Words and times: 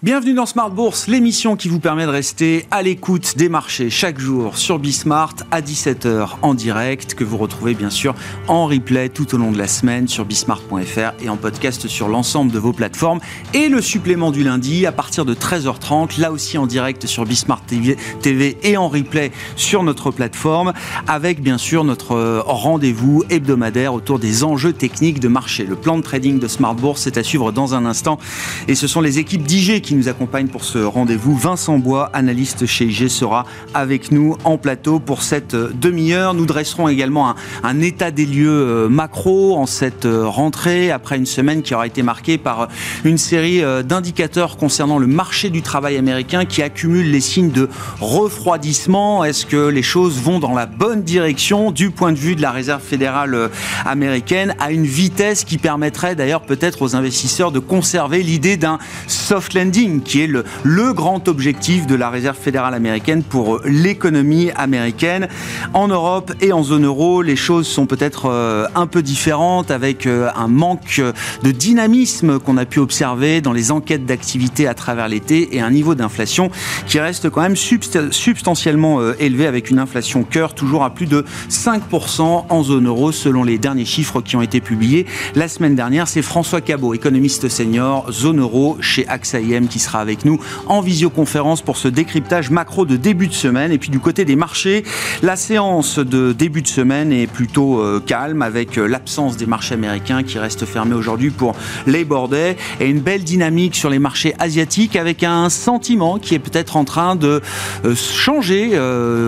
Bienvenue 0.00 0.32
dans 0.32 0.46
Smart 0.46 0.70
Bourse, 0.70 1.08
l'émission 1.08 1.56
qui 1.56 1.66
vous 1.66 1.80
permet 1.80 2.06
de 2.06 2.10
rester 2.10 2.66
à 2.70 2.82
l'écoute 2.82 3.36
des 3.36 3.48
marchés 3.48 3.90
chaque 3.90 4.20
jour 4.20 4.56
sur 4.56 4.78
Bismart 4.78 5.34
à 5.50 5.60
17h 5.60 6.36
en 6.40 6.54
direct, 6.54 7.14
que 7.14 7.24
vous 7.24 7.36
retrouvez 7.36 7.74
bien 7.74 7.90
sûr 7.90 8.14
en 8.46 8.66
replay 8.66 9.08
tout 9.08 9.34
au 9.34 9.38
long 9.38 9.50
de 9.50 9.58
la 9.58 9.66
semaine 9.66 10.06
sur 10.06 10.24
bismart.fr 10.24 11.20
et 11.20 11.28
en 11.28 11.36
podcast 11.36 11.88
sur 11.88 12.06
l'ensemble 12.06 12.52
de 12.52 12.60
vos 12.60 12.72
plateformes. 12.72 13.18
Et 13.54 13.68
le 13.68 13.80
supplément 13.80 14.30
du 14.30 14.44
lundi 14.44 14.86
à 14.86 14.92
partir 14.92 15.24
de 15.24 15.34
13h30, 15.34 16.20
là 16.20 16.30
aussi 16.30 16.58
en 16.58 16.68
direct 16.68 17.06
sur 17.06 17.24
Bismart 17.24 17.62
TV 17.66 18.56
et 18.62 18.76
en 18.76 18.88
replay 18.88 19.32
sur 19.56 19.82
notre 19.82 20.12
plateforme, 20.12 20.74
avec 21.08 21.42
bien 21.42 21.58
sûr 21.58 21.82
notre 21.82 22.40
rendez-vous 22.46 23.24
hebdomadaire 23.30 23.94
autour 23.94 24.20
des 24.20 24.44
enjeux 24.44 24.72
techniques 24.72 25.18
de 25.18 25.26
marché. 25.26 25.64
Le 25.64 25.74
plan 25.74 25.96
de 25.96 26.02
trading 26.02 26.38
de 26.38 26.46
Smart 26.46 26.76
Bourse 26.76 27.08
est 27.08 27.18
à 27.18 27.24
suivre 27.24 27.50
dans 27.50 27.74
un 27.74 27.84
instant 27.84 28.20
et 28.68 28.76
ce 28.76 28.86
sont 28.86 29.00
les 29.00 29.18
équipes 29.18 29.42
d'IG 29.42 29.87
qui 29.87 29.87
nous 29.94 30.08
accompagne 30.08 30.48
pour 30.48 30.64
ce 30.64 30.78
rendez-vous. 30.78 31.36
Vincent 31.36 31.78
Bois, 31.78 32.10
analyste 32.12 32.66
chez 32.66 32.86
IG, 32.86 33.08
sera 33.08 33.44
avec 33.74 34.10
nous 34.10 34.36
en 34.44 34.58
plateau 34.58 34.98
pour 34.98 35.22
cette 35.22 35.54
euh, 35.54 35.70
demi-heure. 35.74 36.34
Nous 36.34 36.46
dresserons 36.46 36.88
également 36.88 37.34
un, 37.62 37.80
état 37.80 38.10
des 38.10 38.26
lieux 38.26 38.48
euh, 38.48 38.88
macro 38.88 39.56
en 39.56 39.66
cette 39.66 40.04
euh, 40.04 40.26
rentrée, 40.26 40.90
après 40.90 41.16
une 41.16 41.26
semaine 41.26 41.62
qui 41.62 41.74
aura 41.74 41.86
été 41.86 42.02
marquée 42.02 42.38
par 42.38 42.68
une 43.04 43.18
série 43.18 43.62
d'indicateurs 43.84 44.56
concernant 44.56 44.98
le 44.98 45.06
marché 45.06 45.50
du 45.50 45.62
travail 45.62 45.96
américain 45.96 46.44
qui 46.44 46.62
accumule 46.62 47.10
les 47.10 47.20
signes 47.20 47.50
de 47.50 47.68
refroidissement. 48.00 49.24
Est-ce 49.24 49.46
que 49.46 49.68
les 49.68 49.82
choses 49.82 50.20
vont 50.20 50.38
dans 50.38 50.54
la 50.54 50.66
bonne 50.66 51.02
direction 51.02 51.70
du 51.70 51.90
point 51.90 52.12
de 52.12 52.18
vue 52.18 52.36
de 52.36 52.42
la 52.42 52.50
Réserve 52.50 52.82
fédérale 52.82 53.50
américaine 53.84 54.54
à 54.58 54.70
une 54.72 54.84
vitesse 54.84 55.44
qui 55.44 55.58
permettrait 55.58 56.14
d'ailleurs 56.14 56.42
peut-être 56.42 56.82
aux 56.82 56.96
investisseurs 56.96 57.52
de 57.52 57.58
conserver 57.58 58.22
l'idée 58.22 58.56
d'un 58.56 58.78
soft 59.06 59.54
landing? 59.54 59.77
Qui 59.78 60.22
est 60.22 60.26
le, 60.26 60.92
grand 60.92 61.28
objectif 61.28 61.86
de 61.86 61.94
la 61.94 62.10
Réserve 62.10 62.36
fédérale 62.36 62.74
américaine 62.74 63.22
pour 63.22 63.56
euh, 63.56 63.62
l'économie 63.64 64.50
américaine. 64.56 65.28
En 65.72 65.86
Europe 65.86 66.32
et 66.40 66.52
en 66.52 66.64
zone 66.64 66.84
euro, 66.84 67.22
les 67.22 67.36
choses 67.36 67.68
sont 67.68 67.86
peut-être 67.86 68.26
euh, 68.26 68.66
un 68.74 68.88
peu 68.88 69.02
différentes 69.02 69.70
avec 69.70 70.06
euh, 70.06 70.30
un 70.34 70.48
manque 70.48 71.00
de 71.44 71.50
dynamisme 71.52 72.40
qu'on 72.40 72.56
a 72.56 72.64
pu 72.64 72.80
observer 72.80 73.40
dans 73.40 73.52
les 73.52 73.70
enquêtes 73.70 74.04
d'activité 74.04 74.66
à 74.66 74.74
travers 74.74 75.06
l'été 75.06 75.54
et 75.56 75.60
un 75.60 75.70
niveau 75.70 75.94
d'inflation 75.94 76.50
qui 76.88 76.98
reste 76.98 77.30
quand 77.30 77.42
même 77.42 77.56
substantiellement 77.56 79.00
élevé 79.20 79.46
avec 79.46 79.70
une 79.70 79.78
inflation 79.78 80.24
cœur 80.24 80.54
toujours 80.54 80.82
à 80.82 80.90
plus 80.90 81.06
de 81.06 81.24
5% 81.50 82.46
en 82.48 82.62
zone 82.64 82.88
euro 82.88 83.12
selon 83.12 83.44
les 83.44 83.58
derniers 83.58 83.84
chiffres 83.84 84.20
qui 84.22 84.34
ont 84.34 84.42
été 84.42 84.60
publiés 84.60 85.06
la 85.36 85.46
semaine 85.46 85.76
dernière. 85.76 86.08
C'est 86.08 86.22
François 86.22 86.60
Cabot, 86.60 86.94
économiste 86.94 87.48
senior 87.48 88.10
zone 88.10 88.40
euro 88.40 88.76
chez 88.80 89.06
AXA 89.06 89.40
IM 89.40 89.67
qui 89.68 89.78
sera 89.78 90.00
avec 90.00 90.24
nous 90.24 90.40
en 90.66 90.80
visioconférence 90.80 91.62
pour 91.62 91.76
ce 91.76 91.88
décryptage 91.88 92.50
macro 92.50 92.86
de 92.86 92.96
début 92.96 93.28
de 93.28 93.34
semaine. 93.34 93.72
Et 93.72 93.78
puis 93.78 93.90
du 93.90 94.00
côté 94.00 94.24
des 94.24 94.36
marchés, 94.36 94.84
la 95.22 95.36
séance 95.36 95.98
de 95.98 96.32
début 96.32 96.62
de 96.62 96.68
semaine 96.68 97.12
est 97.12 97.26
plutôt 97.26 97.80
euh, 97.80 98.00
calme 98.04 98.42
avec 98.42 98.78
euh, 98.78 98.86
l'absence 98.86 99.36
des 99.36 99.46
marchés 99.46 99.74
américains 99.74 100.22
qui 100.22 100.38
restent 100.38 100.64
fermés 100.64 100.94
aujourd'hui 100.94 101.30
pour 101.30 101.54
Labor 101.86 102.28
Day 102.28 102.56
et 102.80 102.86
une 102.86 103.00
belle 103.00 103.24
dynamique 103.24 103.74
sur 103.74 103.90
les 103.90 103.98
marchés 103.98 104.34
asiatiques 104.38 104.96
avec 104.96 105.22
un 105.22 105.48
sentiment 105.48 106.18
qui 106.18 106.34
est 106.34 106.38
peut-être 106.38 106.76
en 106.76 106.84
train 106.84 107.16
de 107.16 107.40
euh, 107.84 107.94
changer, 107.94 108.78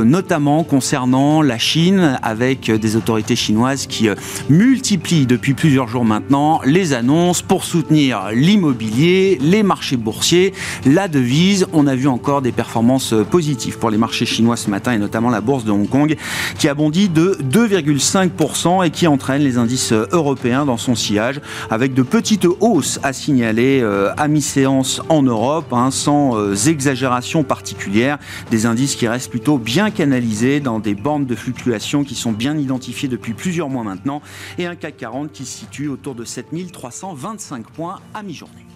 notamment 0.05 0.65
concernant 0.65 1.43
la 1.43 1.59
Chine 1.59 2.19
avec 2.23 2.71
des 2.71 2.97
autorités 2.97 3.37
chinoises 3.37 3.87
qui 3.87 4.09
multiplient 4.49 5.27
depuis 5.27 5.55
plusieurs 5.55 5.89
jours 5.89 6.05
maintenant 6.05 6.61
les 6.65 6.93
annonces 6.93 7.43
pour 7.43 7.65
soutenir 7.65 8.31
l'immobilier, 8.33 9.39
les 9.41 9.63
marchés 9.63 9.97
boursiers 9.97 10.30
la 10.87 11.09
devise, 11.09 11.67
on 11.73 11.87
a 11.87 11.95
vu 11.95 12.09
encore 12.09 12.43
des 12.43 12.53
performances 12.53 13.15
positives 13.31 13.79
pour 13.79 13.91
les 13.91 13.99
marchés 13.99 14.27
chinois 14.27 14.57
ce 14.57 14.71
matin 14.71 14.93
et 14.93 14.99
notamment 14.99 15.31
la 15.31 15.41
bourse 15.41 15.65
de 15.65 15.71
Hong 15.71 15.89
Kong 15.89 16.17
qui 16.59 16.69
a 16.69 16.75
bondi 16.75 17.09
de 17.09 17.37
2,5% 17.43 18.87
et 18.87 18.91
qui 18.91 19.07
entraîne 19.07 19.43
les 19.43 19.59
indices 19.59 19.93
européens 19.93 20.65
dans 20.65 20.77
son 20.77 20.95
sillage 20.95 21.41
avec 21.71 21.95
de 21.95 22.03
petites 22.03 22.47
hausses 22.61 23.01
à 23.03 23.13
signaler 23.13 23.81
euh, 23.83 24.13
à 24.17 24.29
mi-séance 24.29 25.03
en 25.09 25.23
Europe 25.23 25.73
hein, 25.73 25.91
sans 25.91 26.37
euh, 26.37 26.55
exagération 26.55 27.43
particulière. 27.43 28.19
Des 28.51 28.67
indices 28.67 28.97
qui 28.97 29.09
restent 29.09 29.31
plutôt 29.31 29.59
bien 29.59 29.91
canalisés 29.91 30.61
dans 30.61 30.79
des 30.79 30.95
bandes 30.95 31.27
de 31.27 31.35
fluctuation 31.35 32.05
qui 32.05 32.15
sont 32.15 32.33
bien 32.33 32.57
identifiées 32.57 33.09
depuis 33.09 33.33
plusieurs 33.33 33.69
mois 33.69 33.85
maintenant 33.85 34.23
et 34.59 34.67
un 34.67 34.77
CAC 34.77 34.97
40 34.99 35.33
qui 35.33 35.45
se 35.45 35.59
situe 35.59 35.89
autour 35.89 36.15
de 36.15 36.25
7325 36.25 37.67
points 37.71 37.99
à 38.15 38.23
mi-journée. 38.23 38.70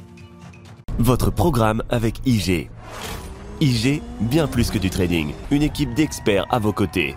Votre 0.98 1.32
programme 1.32 1.82
avec 1.90 2.20
IG. 2.24 2.70
IG, 3.60 4.00
bien 4.20 4.46
plus 4.46 4.70
que 4.70 4.78
du 4.78 4.90
trading, 4.90 5.32
une 5.50 5.62
équipe 5.62 5.92
d'experts 5.94 6.46
à 6.50 6.60
vos 6.60 6.72
côtés. 6.72 7.16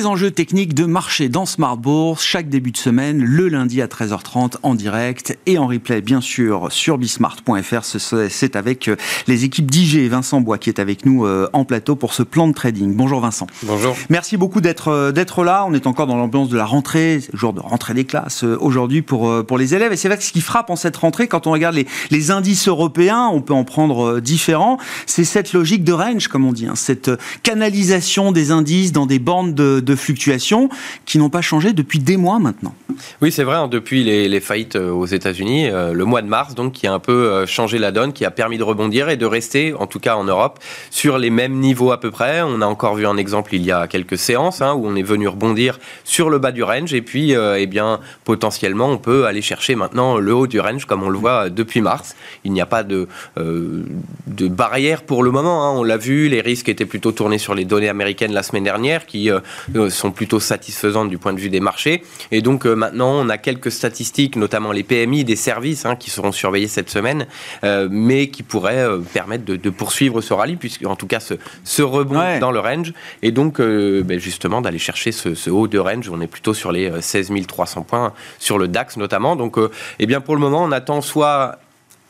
Les 0.00 0.06
enjeux 0.06 0.30
techniques 0.30 0.72
de 0.72 0.86
marché 0.86 1.28
dans 1.28 1.44
Smart 1.44 1.76
Bourse, 1.76 2.24
chaque 2.24 2.48
début 2.48 2.70
de 2.70 2.78
semaine, 2.78 3.22
le 3.22 3.48
lundi 3.48 3.82
à 3.82 3.86
13h30 3.86 4.54
en 4.62 4.74
direct 4.74 5.38
et 5.44 5.58
en 5.58 5.66
replay, 5.66 6.00
bien 6.00 6.22
sûr, 6.22 6.68
sur 6.72 6.96
bismart.fr. 6.96 7.84
C'est 8.30 8.56
avec 8.56 8.88
euh, 8.88 8.96
les 9.26 9.44
équipes 9.44 9.70
d'IG 9.70 10.08
Vincent 10.08 10.40
Bois 10.40 10.56
qui 10.56 10.70
est 10.70 10.78
avec 10.78 11.04
nous 11.04 11.26
euh, 11.26 11.50
en 11.52 11.66
plateau 11.66 11.96
pour 11.96 12.14
ce 12.14 12.22
plan 12.22 12.48
de 12.48 12.54
trading. 12.54 12.94
Bonjour 12.96 13.20
Vincent. 13.20 13.46
Bonjour. 13.64 13.94
Merci 14.08 14.38
beaucoup 14.38 14.62
d'être 14.62 14.88
euh, 14.88 15.12
d'être 15.12 15.44
là. 15.44 15.66
On 15.68 15.74
est 15.74 15.86
encore 15.86 16.06
dans 16.06 16.16
l'ambiance 16.16 16.48
de 16.48 16.56
la 16.56 16.64
rentrée, 16.64 17.20
jour 17.34 17.52
de 17.52 17.60
rentrée 17.60 17.92
des 17.92 18.06
classes 18.06 18.42
aujourd'hui 18.42 19.02
pour, 19.02 19.44
pour 19.44 19.58
les 19.58 19.74
élèves. 19.74 19.92
Et 19.92 19.96
c'est 19.96 20.08
vrai 20.08 20.16
que 20.16 20.24
ce 20.24 20.32
qui 20.32 20.40
frappe 20.40 20.70
en 20.70 20.76
cette 20.76 20.96
rentrée, 20.96 21.28
quand 21.28 21.46
on 21.46 21.50
regarde 21.50 21.74
les, 21.74 21.86
les 22.10 22.30
indices 22.30 22.68
européens, 22.68 23.28
on 23.30 23.42
peut 23.42 23.52
en 23.52 23.64
prendre 23.64 24.20
différents, 24.20 24.78
c'est 25.04 25.24
cette 25.24 25.52
logique 25.52 25.84
de 25.84 25.92
range, 25.92 26.28
comme 26.28 26.46
on 26.46 26.52
dit, 26.52 26.64
hein, 26.64 26.74
cette 26.74 27.10
canalisation 27.42 28.32
des 28.32 28.50
indices 28.50 28.92
dans 28.92 29.04
des 29.04 29.18
bandes 29.18 29.54
de 29.54 29.89
de, 29.89 29.89
fluctuations 29.96 30.68
qui 31.04 31.18
n'ont 31.18 31.30
pas 31.30 31.40
changé 31.40 31.72
depuis 31.72 31.98
des 31.98 32.16
mois 32.16 32.38
maintenant. 32.38 32.74
Oui, 33.22 33.32
c'est 33.32 33.44
vrai, 33.44 33.56
hein, 33.56 33.68
depuis 33.68 34.04
les, 34.04 34.40
faillites 34.40 34.76
euh, 34.76 34.90
aux 34.90 35.06
États-Unis, 35.06 35.68
euh, 35.68 35.92
le 35.92 36.04
mois 36.04 36.22
de 36.22 36.26
mars, 36.26 36.54
donc, 36.54 36.72
qui 36.72 36.86
a 36.86 36.92
un 36.92 36.98
peu 36.98 37.12
euh, 37.12 37.46
changé 37.46 37.78
la 37.78 37.92
donne, 37.92 38.12
qui 38.12 38.24
a 38.24 38.30
permis 38.30 38.58
de 38.58 38.62
rebondir 38.62 39.08
et 39.08 39.16
de 39.16 39.26
rester, 39.26 39.74
en 39.74 39.86
tout 39.86 40.00
cas 40.00 40.16
en 40.16 40.24
Europe, 40.24 40.58
sur 40.90 41.18
les 41.18 41.30
mêmes 41.30 41.54
niveaux 41.54 41.92
à 41.92 42.00
peu 42.00 42.10
près. 42.10 42.42
On 42.42 42.60
a 42.60 42.66
encore 42.66 42.94
vu 42.94 43.06
un 43.06 43.16
exemple 43.16 43.54
il 43.54 43.62
y 43.62 43.72
a 43.72 43.86
quelques 43.86 44.18
séances 44.18 44.60
hein, 44.62 44.74
où 44.74 44.86
on 44.86 44.96
est 44.96 45.02
venu 45.02 45.28
rebondir 45.28 45.78
sur 46.04 46.30
le 46.30 46.38
bas 46.38 46.52
du 46.52 46.62
range 46.62 46.94
et 46.94 47.02
puis, 47.02 47.32
eh 47.32 47.66
bien, 47.66 48.00
potentiellement, 48.24 48.88
on 48.88 48.98
peut 48.98 49.26
aller 49.26 49.42
chercher 49.42 49.74
maintenant 49.74 50.16
le 50.16 50.34
haut 50.34 50.46
du 50.46 50.60
range 50.60 50.84
comme 50.84 51.02
on 51.02 51.08
le 51.08 51.18
voit 51.18 51.48
depuis 51.48 51.80
mars. 51.80 52.16
Il 52.44 52.52
n'y 52.52 52.60
a 52.60 52.66
pas 52.66 52.82
de, 52.82 53.08
de 53.36 54.48
barrière 54.48 55.02
pour 55.02 55.22
le 55.22 55.30
moment. 55.30 55.64
Hein. 55.64 55.78
On 55.78 55.84
l'a 55.84 55.96
vu, 55.96 56.28
les 56.28 56.40
risques 56.40 56.68
étaient 56.68 56.86
plutôt 56.86 57.12
tournés 57.12 57.38
sur 57.38 57.54
les 57.54 57.64
données 57.64 57.88
américaines 57.88 58.32
la 58.32 58.42
semaine 58.42 58.64
dernière 58.64 59.06
qui 59.06 59.30
euh, 59.30 59.40
sont 59.88 60.10
plutôt 60.10 60.40
satisfaisantes 60.40 61.08
du 61.08 61.18
point 61.18 61.32
de 61.32 61.40
vue 61.40 61.48
des 61.48 61.60
marchés. 61.60 62.02
Et 62.30 62.42
donc 62.42 62.66
euh, 62.66 62.74
maintenant, 62.74 63.12
on 63.12 63.28
a 63.28 63.38
quelques 63.38 63.70
statistiques, 63.70 64.36
notamment 64.36 64.72
les 64.72 64.82
PMI 64.82 65.24
des 65.24 65.36
services, 65.36 65.86
hein, 65.86 65.96
qui 65.96 66.10
seront 66.10 66.32
surveillés 66.32 66.68
cette 66.68 66.90
semaine, 66.90 67.26
euh, 67.64 67.88
mais 67.90 68.28
qui 68.28 68.42
pourraient 68.42 68.86
permettre 69.12 69.44
de, 69.44 69.70
poursuivre 69.70 70.20
ce 70.20 70.34
rallye, 70.34 70.56
puisque 70.56 70.84
en 70.84 70.96
tout 70.96 71.06
cas 71.06 71.20
ce, 71.20 71.34
ce 71.64 71.82
rebond 71.82 72.38
dans 72.40 72.50
le 72.50 72.60
range, 72.60 72.92
et 73.22 73.30
donc 73.30 73.60
ben, 73.60 74.18
justement 74.18 74.60
d'aller 74.60 74.78
chercher 74.78 75.12
ce, 75.12 75.50
haut 75.50 75.68
de 75.68 75.78
range. 75.78 76.10
On 76.10 76.20
est 76.20 76.26
plutôt 76.26 76.54
sur 76.54 76.72
les 76.72 76.90
16 77.00 77.30
300 77.46 77.82
points 77.82 78.12
sur 78.38 78.58
le 78.58 78.68
DAX 78.68 78.96
notamment. 78.96 79.36
Donc, 79.36 79.56
eh 79.98 80.06
bien 80.06 80.20
pour 80.20 80.34
le 80.34 80.40
moment, 80.40 80.64
on 80.64 80.72
attend 80.72 81.00
soit 81.00 81.58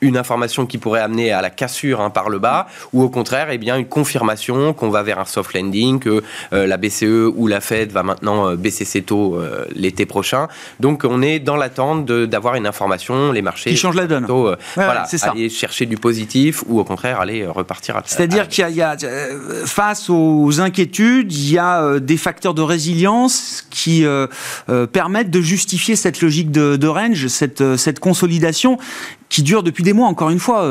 une 0.00 0.16
information 0.16 0.66
qui 0.66 0.78
pourrait 0.78 1.00
amener 1.00 1.32
à 1.32 1.42
la 1.42 1.50
cassure 1.50 2.00
hein, 2.00 2.10
par 2.10 2.28
le 2.30 2.38
bas, 2.38 2.66
ou 2.92 3.02
au 3.02 3.08
contraire, 3.08 3.48
eh 3.50 3.58
bien, 3.58 3.76
une 3.76 3.86
confirmation 3.86 4.72
qu'on 4.72 4.90
va 4.90 5.02
vers 5.02 5.18
un 5.18 5.24
soft 5.24 5.54
landing, 5.54 5.98
que 5.98 6.22
euh, 6.52 6.66
la 6.66 6.76
BCE 6.76 7.32
ou 7.34 7.46
la 7.46 7.60
Fed 7.60 7.92
va 7.92 8.02
maintenant 8.02 8.48
euh, 8.48 8.56
baisser 8.56 8.84
ses 8.84 9.02
taux 9.02 9.36
euh, 9.36 9.66
l'été 9.74 10.06
prochain. 10.06 10.48
Donc, 10.80 11.04
on 11.04 11.22
est 11.22 11.38
dans 11.38 11.56
l'attente 11.56 12.06
d'avoir 12.06 12.54
une 12.54 12.66
information, 12.66 13.32
les 13.32 13.42
marchés 13.42 13.70
qui 13.70 13.76
change 13.76 13.96
la 13.96 14.06
donne. 14.06 14.26
voilà, 14.74 15.06
aller 15.22 15.48
chercher 15.48 15.86
du 15.86 15.96
positif 15.96 16.62
ou 16.66 16.80
au 16.80 16.84
contraire 16.84 17.20
aller 17.20 17.46
repartir 17.46 17.96
à. 17.96 18.02
C'est-à-dire 18.04 18.48
qu'il 18.48 18.68
y, 18.70 18.82
a, 18.82 18.96
face 19.66 20.08
aux 20.08 20.60
inquiétudes, 20.60 21.32
il 21.32 21.52
y 21.52 21.58
a 21.58 21.98
des 21.98 22.16
facteurs 22.16 22.54
de 22.54 22.62
résilience 22.62 23.66
qui 23.70 24.04
permettent 24.92 25.30
de 25.30 25.40
justifier 25.40 25.96
cette 25.96 26.20
logique 26.20 26.50
de, 26.50 26.76
de 26.76 26.86
range, 26.86 27.26
cette, 27.28 27.76
cette 27.76 28.00
consolidation 28.00 28.78
qui 29.30 29.42
dure 29.42 29.62
depuis 29.62 29.82
des 29.82 29.92
mois, 29.92 30.08
encore 30.08 30.28
une 30.30 30.38
fois, 30.38 30.68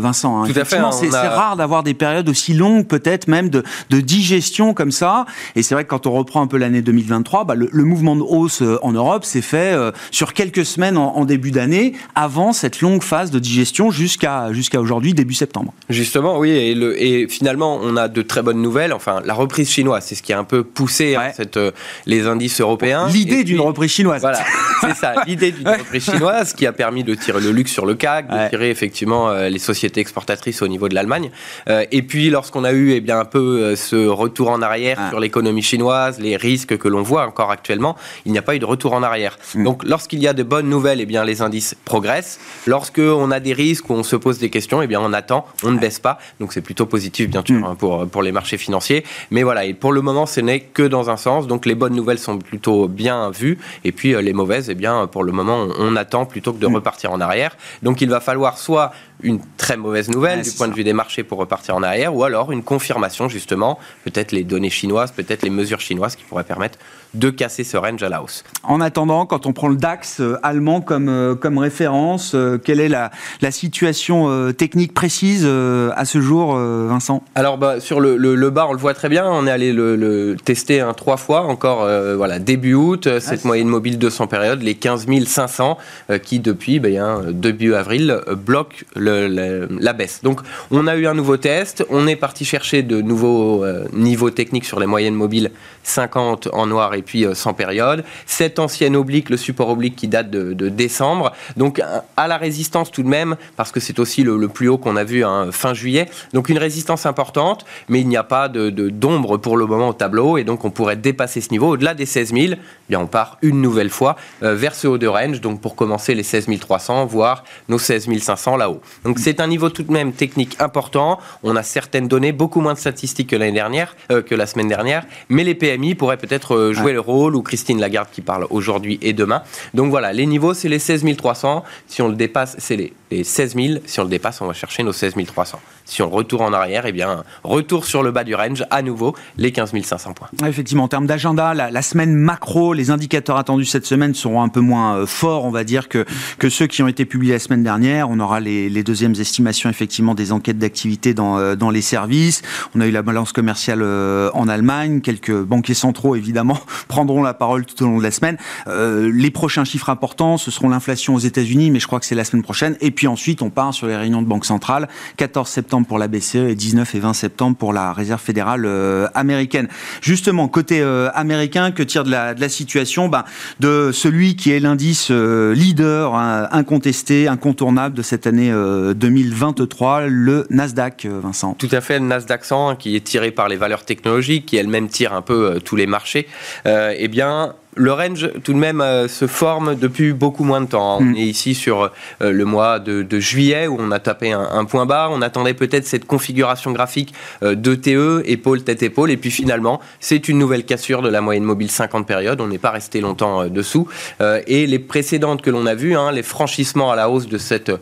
Vincent. 0.00 0.42
Hein. 0.42 0.46
Tout 0.52 0.58
à 0.58 0.64
fait. 0.64 0.76
Hein, 0.76 0.90
c'est 0.92 1.08
rare 1.08 1.56
d'avoir 1.56 1.82
des 1.82 1.94
périodes 1.94 2.28
aussi 2.28 2.52
longues, 2.52 2.86
peut-être 2.86 3.28
même 3.28 3.48
de, 3.48 3.62
digestion 3.88 4.74
comme 4.74 4.90
ça. 4.90 5.24
Et 5.56 5.62
c'est 5.62 5.74
vrai 5.74 5.84
que 5.84 5.90
quand 5.90 6.06
on 6.06 6.12
reprend 6.12 6.42
un 6.42 6.46
peu 6.46 6.58
l'année 6.58 6.82
2023, 6.82 7.44
bah, 7.44 7.54
le, 7.54 7.84
mouvement 7.84 8.16
de 8.16 8.22
hausse 8.22 8.62
en 8.82 8.92
Europe 8.92 9.24
s'est 9.24 9.42
fait 9.42 9.74
sur 10.10 10.34
quelques 10.34 10.64
semaines 10.64 10.96
en, 10.96 11.24
début 11.24 11.52
d'année, 11.52 11.94
avant 12.14 12.52
cette 12.52 12.80
longue 12.80 13.02
phase 13.02 13.30
de 13.30 13.38
digestion 13.38 13.90
jusqu'à 13.90 14.52
jusqu'à 14.52 14.80
aujourd'hui, 14.80 15.14
début 15.14 15.34
septembre. 15.34 15.72
Justement, 15.88 16.38
oui. 16.38 16.50
Et, 16.50 16.74
le, 16.74 17.00
et 17.00 17.28
finalement, 17.28 17.78
on 17.80 17.96
a 17.96 18.08
de 18.08 18.22
très 18.22 18.42
bonnes 18.42 18.60
nouvelles. 18.60 18.92
Enfin, 18.92 19.20
la 19.24 19.34
reprise 19.34 19.70
chinoise, 19.70 20.04
c'est 20.06 20.16
ce 20.16 20.22
qui 20.22 20.32
a 20.32 20.38
un 20.38 20.44
peu 20.44 20.64
poussé 20.64 21.14
hein, 21.14 21.30
cette, 21.36 21.58
les 22.06 22.26
indices 22.26 22.60
européens. 22.60 23.06
L'idée 23.08 23.44
d'une 23.44 23.60
reprise 23.60 23.92
chinoise. 23.92 24.20
Voilà, 24.20 24.40
c'est 24.80 24.94
ça, 24.94 25.14
l'idée 25.26 25.52
d'une 25.52 25.68
reprise 25.78 26.04
chinoise 26.04 26.52
qui 26.54 26.66
a 26.66 26.72
permis 26.72 27.04
de 27.04 27.14
tirer 27.14 27.40
le 27.40 27.52
luxe 27.52 27.70
sur 27.72 27.86
le 27.86 27.94
CAC, 28.00 28.28
de 28.28 28.48
tirer 28.48 28.70
effectivement 28.70 29.28
euh, 29.28 29.48
les 29.48 29.58
sociétés 29.58 30.00
exportatrices 30.00 30.62
au 30.62 30.68
niveau 30.68 30.88
de 30.88 30.94
l'Allemagne. 30.94 31.30
Euh, 31.68 31.84
et 31.92 32.02
puis 32.02 32.30
lorsqu'on 32.30 32.64
a 32.64 32.72
eu 32.72 32.92
eh 32.92 33.00
bien, 33.00 33.20
un 33.20 33.24
peu 33.24 33.38
euh, 33.38 33.76
ce 33.76 34.08
retour 34.08 34.50
en 34.50 34.62
arrière 34.62 34.98
sur 35.10 35.20
l'économie 35.20 35.62
chinoise, 35.62 36.18
les 36.18 36.36
risques 36.36 36.76
que 36.78 36.88
l'on 36.88 37.02
voit 37.02 37.26
encore 37.26 37.50
actuellement, 37.50 37.96
il 38.24 38.32
n'y 38.32 38.38
a 38.38 38.42
pas 38.42 38.56
eu 38.56 38.58
de 38.58 38.64
retour 38.64 38.94
en 38.94 39.02
arrière. 39.02 39.38
Mm. 39.54 39.64
Donc 39.64 39.84
lorsqu'il 39.84 40.20
y 40.20 40.26
a 40.26 40.32
de 40.32 40.42
bonnes 40.42 40.68
nouvelles, 40.68 41.00
eh 41.00 41.06
bien, 41.06 41.24
les 41.24 41.42
indices 41.42 41.76
progressent. 41.84 42.40
Lorsqu'on 42.66 43.30
a 43.30 43.40
des 43.40 43.52
risques 43.52 43.88
où 43.90 43.94
on 43.94 44.02
se 44.02 44.16
pose 44.16 44.38
des 44.38 44.50
questions, 44.50 44.80
eh 44.82 44.86
bien, 44.86 45.00
on 45.00 45.12
attend, 45.12 45.46
on 45.62 45.70
ne 45.70 45.78
baisse 45.78 45.98
pas. 45.98 46.18
Donc 46.40 46.52
c'est 46.52 46.62
plutôt 46.62 46.86
positif 46.86 47.28
bien 47.28 47.42
sûr 47.46 47.60
mm. 47.60 47.64
hein, 47.64 47.76
pour, 47.78 48.08
pour 48.08 48.22
les 48.22 48.32
marchés 48.32 48.58
financiers. 48.58 49.04
Mais 49.30 49.42
voilà, 49.42 49.64
et 49.66 49.74
pour 49.74 49.92
le 49.92 50.00
moment, 50.00 50.24
ce 50.26 50.40
n'est 50.40 50.60
que 50.60 50.82
dans 50.82 51.10
un 51.10 51.16
sens. 51.16 51.46
Donc 51.46 51.66
les 51.66 51.74
bonnes 51.74 51.94
nouvelles 51.94 52.18
sont 52.18 52.38
plutôt 52.38 52.88
bien 52.88 53.30
vues. 53.30 53.58
Et 53.84 53.92
puis 53.92 54.14
les 54.22 54.32
mauvaises, 54.32 54.70
eh 54.70 54.74
bien, 54.74 55.06
pour 55.06 55.22
le 55.22 55.32
moment, 55.32 55.68
on, 55.78 55.96
attend 55.96 56.24
plutôt 56.24 56.52
que 56.52 56.60
de 56.60 56.66
mm. 56.66 56.74
repartir 56.76 57.12
en 57.12 57.20
arrière. 57.20 57.56
Donc 57.82 57.89
il 58.00 58.10
va 58.10 58.20
falloir 58.20 58.58
soit 58.58 58.92
une 59.22 59.40
très 59.56 59.76
mauvaise 59.76 60.08
nouvelle 60.08 60.42
du 60.42 60.50
point 60.52 60.68
de 60.68 60.74
vue 60.74 60.84
des 60.84 60.92
marchés 60.92 61.22
pour 61.22 61.38
repartir 61.38 61.74
en 61.76 61.82
arrière, 61.82 62.14
ou 62.14 62.24
alors 62.24 62.52
une 62.52 62.62
confirmation 62.62 63.28
justement, 63.28 63.78
peut-être 64.04 64.32
les 64.32 64.44
données 64.44 64.70
chinoises, 64.70 65.12
peut-être 65.12 65.42
les 65.42 65.50
mesures 65.50 65.80
chinoises 65.80 66.16
qui 66.16 66.24
pourraient 66.24 66.44
permettre 66.44 66.78
de 67.14 67.30
casser 67.30 67.64
ce 67.64 67.76
range 67.76 68.02
à 68.02 68.08
la 68.08 68.22
hausse. 68.22 68.44
En 68.62 68.80
attendant, 68.80 69.26
quand 69.26 69.46
on 69.46 69.52
prend 69.52 69.68
le 69.68 69.76
DAX 69.76 70.20
euh, 70.20 70.38
allemand 70.42 70.80
comme, 70.80 71.08
euh, 71.08 71.34
comme 71.34 71.58
référence, 71.58 72.32
euh, 72.34 72.58
quelle 72.58 72.80
est 72.80 72.88
la, 72.88 73.10
la 73.40 73.50
situation 73.50 74.50
technique 74.52 74.94
précise 74.94 75.46
à 75.46 76.04
ce 76.04 76.20
jour, 76.20 76.54
Vincent? 76.54 77.22
Alors 77.34 77.58
bah, 77.58 77.80
sur 77.80 78.00
le, 78.00 78.16
le, 78.16 78.50
bas, 78.50 78.66
on 78.68 78.72
le 78.72 78.78
voit 78.78 78.94
très 78.94 79.08
bien, 79.08 79.26
on 79.28 79.46
est 79.46 79.50
allé 79.50 79.72
le, 79.72 80.36
tester 80.44 80.86
trois 80.96 81.16
fois, 81.16 81.42
encore 81.42 81.88
voilà, 82.16 82.38
début 82.38 82.74
août, 82.74 83.08
cette 83.20 83.44
moyenne 83.44 83.68
mobile 83.68 83.98
200 83.98 84.26
périodes, 84.26 84.62
les 84.62 84.74
15 84.74 85.06
500 85.26 85.78
qui 86.22 86.38
depuis 86.38 86.80
ben, 86.80 87.30
début 87.30 87.74
avril 87.74 88.20
bloquent 88.36 88.76
le, 88.96 89.09
la 89.10 89.92
baisse. 89.92 90.20
Donc 90.22 90.40
on 90.70 90.86
a 90.86 90.96
eu 90.96 91.06
un 91.06 91.14
nouveau 91.14 91.36
test, 91.36 91.84
on 91.90 92.06
est 92.06 92.16
parti 92.16 92.44
chercher 92.44 92.82
de 92.82 93.00
nouveaux 93.00 93.64
niveaux 93.92 94.30
techniques 94.30 94.64
sur 94.64 94.80
les 94.80 94.86
moyennes 94.86 95.14
mobiles 95.14 95.50
50 95.82 96.48
en 96.52 96.66
noir 96.66 96.94
et 96.94 97.02
puis 97.02 97.26
sans 97.34 97.54
période. 97.54 98.04
Cette 98.26 98.58
ancienne 98.58 98.96
oblique, 98.96 99.30
le 99.30 99.36
support 99.36 99.68
oblique 99.70 99.96
qui 99.96 100.08
date 100.08 100.30
de, 100.30 100.68
décembre. 100.68 101.32
Donc 101.56 101.82
à 102.16 102.28
la 102.28 102.36
résistance 102.36 102.90
tout 102.90 103.02
de 103.02 103.08
même, 103.08 103.36
parce 103.56 103.72
que 103.72 103.80
c'est 103.80 103.98
aussi 103.98 104.22
le, 104.22 104.48
plus 104.48 104.68
haut 104.68 104.78
qu'on 104.78 104.96
a 104.96 105.04
vu 105.04 105.24
hein, 105.24 105.48
fin 105.52 105.74
juillet. 105.74 106.08
Donc 106.32 106.48
une 106.48 106.58
résistance 106.58 107.06
importante, 107.06 107.64
mais 107.88 108.00
il 108.00 108.08
n'y 108.08 108.16
a 108.16 108.24
pas 108.24 108.48
de, 108.48 108.70
d'ombre 108.70 109.36
pour 109.36 109.56
le 109.56 109.66
moment 109.66 109.88
au 109.88 109.92
tableau. 109.92 110.38
Et 110.38 110.44
donc 110.44 110.64
on 110.64 110.70
pourrait 110.70 110.96
dépasser 110.96 111.40
ce 111.40 111.50
niveau. 111.50 111.68
Au-delà 111.68 111.94
des 111.94 112.06
16 112.06 112.32
000, 112.32 112.54
eh 112.90 112.96
on 112.96 113.06
part 113.06 113.38
une 113.42 113.60
nouvelle 113.60 113.90
fois 113.90 114.16
euh, 114.42 114.54
vers 114.54 114.74
ce 114.74 114.86
haut 114.86 114.98
de 114.98 115.06
range. 115.06 115.40
Donc 115.40 115.60
pour 115.60 115.76
commencer 115.76 116.14
les 116.14 116.22
16 116.22 116.46
300, 116.60 117.06
voire 117.06 117.44
nos 117.68 117.78
16 117.78 118.08
500 118.18 118.56
là-haut. 118.56 118.80
Donc 119.04 119.18
c'est 119.18 119.40
un 119.40 119.46
niveau 119.46 119.70
tout 119.70 119.82
de 119.82 119.92
même 119.92 120.12
technique 120.12 120.56
important. 120.60 121.18
On 121.42 121.56
a 121.56 121.62
certaines 121.62 122.08
données, 122.08 122.32
beaucoup 122.32 122.60
moins 122.60 122.74
de 122.74 122.78
statistiques 122.78 123.30
que 123.30 123.36
l'année 123.36 123.52
dernière, 123.52 123.96
euh, 124.10 124.22
que 124.22 124.34
la 124.34 124.46
semaine 124.46 124.68
dernière. 124.68 125.04
Mais 125.28 125.44
les 125.44 125.54
PMI 125.54 125.94
pourraient 125.94 126.16
peut-être 126.16 126.54
euh, 126.54 126.72
jouer 126.72 126.92
le 126.92 127.00
rôle, 127.00 127.36
ou 127.36 127.42
Christine 127.42 127.80
Lagarde 127.80 128.08
qui 128.12 128.20
parle 128.20 128.46
aujourd'hui 128.50 128.98
et 129.02 129.12
demain. 129.12 129.42
Donc 129.74 129.90
voilà, 129.90 130.12
les 130.12 130.26
niveaux, 130.26 130.54
c'est 130.54 130.68
les 130.68 130.78
16 130.78 131.04
300. 131.16 131.64
Si 131.86 132.02
on 132.02 132.08
le 132.08 132.14
dépasse, 132.14 132.56
c'est 132.58 132.76
les, 132.76 132.92
les 133.10 133.24
16 133.24 133.54
000. 133.54 133.78
Si 133.86 134.00
on 134.00 134.04
le 134.04 134.10
dépasse, 134.10 134.40
on 134.40 134.46
va 134.46 134.52
chercher 134.52 134.82
nos 134.82 134.92
16 134.92 135.14
300. 135.26 135.58
Si 135.84 136.02
on 136.02 136.10
retourne 136.10 136.44
en 136.44 136.52
arrière, 136.52 136.86
eh 136.86 136.92
bien, 136.92 137.24
retour 137.42 137.84
sur 137.84 138.02
le 138.02 138.12
bas 138.12 138.22
du 138.22 138.34
range, 138.34 138.64
à 138.70 138.82
nouveau, 138.82 139.16
les 139.36 139.50
15 139.50 139.72
500 139.82 140.12
points. 140.12 140.28
Effectivement, 140.46 140.84
en 140.84 140.88
termes 140.88 141.06
d'agenda, 141.06 141.52
la, 141.54 141.82
semaine 141.82 142.14
macro, 142.14 142.74
les 142.74 142.90
indicateurs 142.90 143.36
attendus 143.36 143.64
cette 143.64 143.86
semaine 143.86 144.14
seront 144.14 144.42
un 144.42 144.48
peu 144.48 144.60
moins 144.60 144.98
euh, 144.98 145.06
forts, 145.06 145.44
on 145.44 145.50
va 145.50 145.64
dire, 145.64 145.88
que, 145.88 146.04
que 146.38 146.48
ceux 146.48 146.66
qui 146.66 146.82
ont 146.82 146.88
été 146.88 147.04
publiés 147.04 147.32
la 147.32 147.38
semaine 147.38 147.64
dernière. 147.64 148.08
On 148.08 148.20
aura 148.20 148.38
les, 148.38 148.68
les 148.68 148.84
deuxièmes 148.90 149.14
estimations, 149.18 149.70
effectivement, 149.70 150.14
des 150.14 150.32
enquêtes 150.32 150.58
d'activité 150.58 151.14
dans, 151.14 151.38
euh, 151.38 151.54
dans 151.54 151.70
les 151.70 151.82
services. 151.82 152.42
On 152.74 152.80
a 152.80 152.86
eu 152.86 152.90
la 152.90 153.02
balance 153.02 153.32
commerciale 153.32 153.80
euh, 153.82 154.30
en 154.34 154.48
Allemagne. 154.48 155.00
Quelques 155.00 155.42
banquiers 155.42 155.74
centraux, 155.74 156.16
évidemment, 156.16 156.58
prendront 156.88 157.22
la 157.22 157.34
parole 157.34 157.64
tout 157.64 157.82
au 157.82 157.86
long 157.86 157.98
de 157.98 158.02
la 158.02 158.10
semaine. 158.10 158.36
les 158.66 159.30
prochains 159.30 159.64
chiffres 159.64 159.90
importants, 159.90 160.36
ce 160.36 160.50
seront 160.50 160.68
l'inflation 160.68 161.14
aux 161.14 161.18
États-Unis, 161.18 161.70
mais 161.70 161.80
je 161.80 161.86
crois 161.86 162.00
que 162.00 162.06
c'est 162.06 162.14
la 162.14 162.24
semaine 162.24 162.42
prochaine. 162.42 162.76
Et 162.80 162.90
puis 162.90 163.06
ensuite, 163.06 163.42
on 163.42 163.50
part 163.50 163.72
sur 163.72 163.86
les 163.86 163.96
réunions 163.96 164.22
de 164.22 164.26
Banque 164.26 164.44
centrale. 164.44 164.88
14 165.16 165.48
septembre 165.48 165.86
pour 165.86 165.98
la 165.98 166.08
BCE 166.08 166.36
et 166.36 166.54
19 166.54 166.94
et 166.94 167.00
20 167.00 167.12
septembre 167.12 167.56
pour 167.56 167.72
la 167.72 167.92
Réserve 167.92 168.20
fédérale 168.20 168.64
euh, 168.66 169.08
américaine. 169.14 169.68
Justement, 170.00 170.48
côté 170.48 170.80
euh, 170.80 171.10
américain, 171.14 171.70
que 171.70 171.82
tire 171.82 172.04
de 172.04 172.10
la, 172.10 172.48
situation? 172.48 173.08
Ben, 173.08 173.24
De 173.60 173.90
celui 173.92 174.36
qui 174.36 174.50
est 174.50 174.60
l'indice 174.60 175.08
euh, 175.10 175.54
leader 175.54 176.14
hein, 176.14 176.48
incontesté, 176.52 177.28
incontournable 177.28 177.94
de 177.94 178.02
cette 178.02 178.26
année 178.26 178.50
2023, 178.94 180.06
le 180.06 180.46
Nasdaq, 180.50 181.06
Vincent. 181.06 181.54
Tout 181.58 181.68
à 181.72 181.80
fait, 181.80 181.98
le 181.98 182.06
Nasdaq 182.06 182.44
100 182.44 182.76
qui 182.76 182.96
est 182.96 183.04
tiré 183.04 183.30
par 183.30 183.48
les 183.48 183.56
valeurs 183.56 183.84
technologiques, 183.84 184.46
qui 184.46 184.56
elle-même 184.56 184.88
tire 184.88 185.12
un 185.12 185.22
peu 185.22 185.60
tous 185.64 185.76
les 185.76 185.86
marchés. 185.86 186.26
eh 186.66 187.08
bien, 187.08 187.54
le 187.80 187.94
range, 187.94 188.28
tout 188.44 188.52
de 188.52 188.58
même, 188.58 188.82
euh, 188.82 189.08
se 189.08 189.26
forme 189.26 189.74
depuis 189.74 190.12
beaucoup 190.12 190.44
moins 190.44 190.60
de 190.60 190.66
temps. 190.66 190.98
On 190.98 191.02
mm. 191.02 191.16
est 191.16 191.26
ici 191.26 191.54
sur 191.54 191.90
euh, 192.20 192.30
le 192.30 192.44
mois 192.44 192.78
de, 192.78 193.06
juillet 193.18 193.66
où 193.66 193.76
on 193.78 193.90
a 193.90 193.98
tapé 193.98 194.32
un, 194.32 194.64
point 194.66 194.84
bas. 194.84 195.08
On 195.10 195.22
attendait 195.22 195.54
peut-être 195.54 195.86
cette 195.86 196.04
configuration 196.04 196.72
graphique 196.72 197.14
euh, 197.42 197.54
de 197.54 197.74
TE, 197.74 198.22
épaule, 198.26 198.62
tête, 198.62 198.82
épaule. 198.82 199.10
Et 199.10 199.16
puis 199.16 199.30
finalement, 199.30 199.80
c'est 199.98 200.28
une 200.28 200.38
nouvelle 200.38 200.64
cassure 200.64 201.00
de 201.00 201.08
la 201.08 201.22
moyenne 201.22 201.44
mobile 201.44 201.70
50 201.70 202.06
périodes. 202.06 202.40
On 202.42 202.48
n'est 202.48 202.58
pas 202.58 202.70
resté 202.70 203.00
longtemps 203.00 203.46
dessous. 203.46 203.88
et 204.20 204.66
les 204.66 204.78
précédentes 204.78 205.40
que 205.40 205.50
l'on 205.50 205.64
a 205.64 205.74
vues, 205.74 205.96
hein, 205.96 206.12
les 206.12 206.22
franchissements 206.22 206.92
à 206.92 206.96
la 206.96 207.08
hausse 207.08 207.28
de 207.28 207.38
cette, 207.38 207.72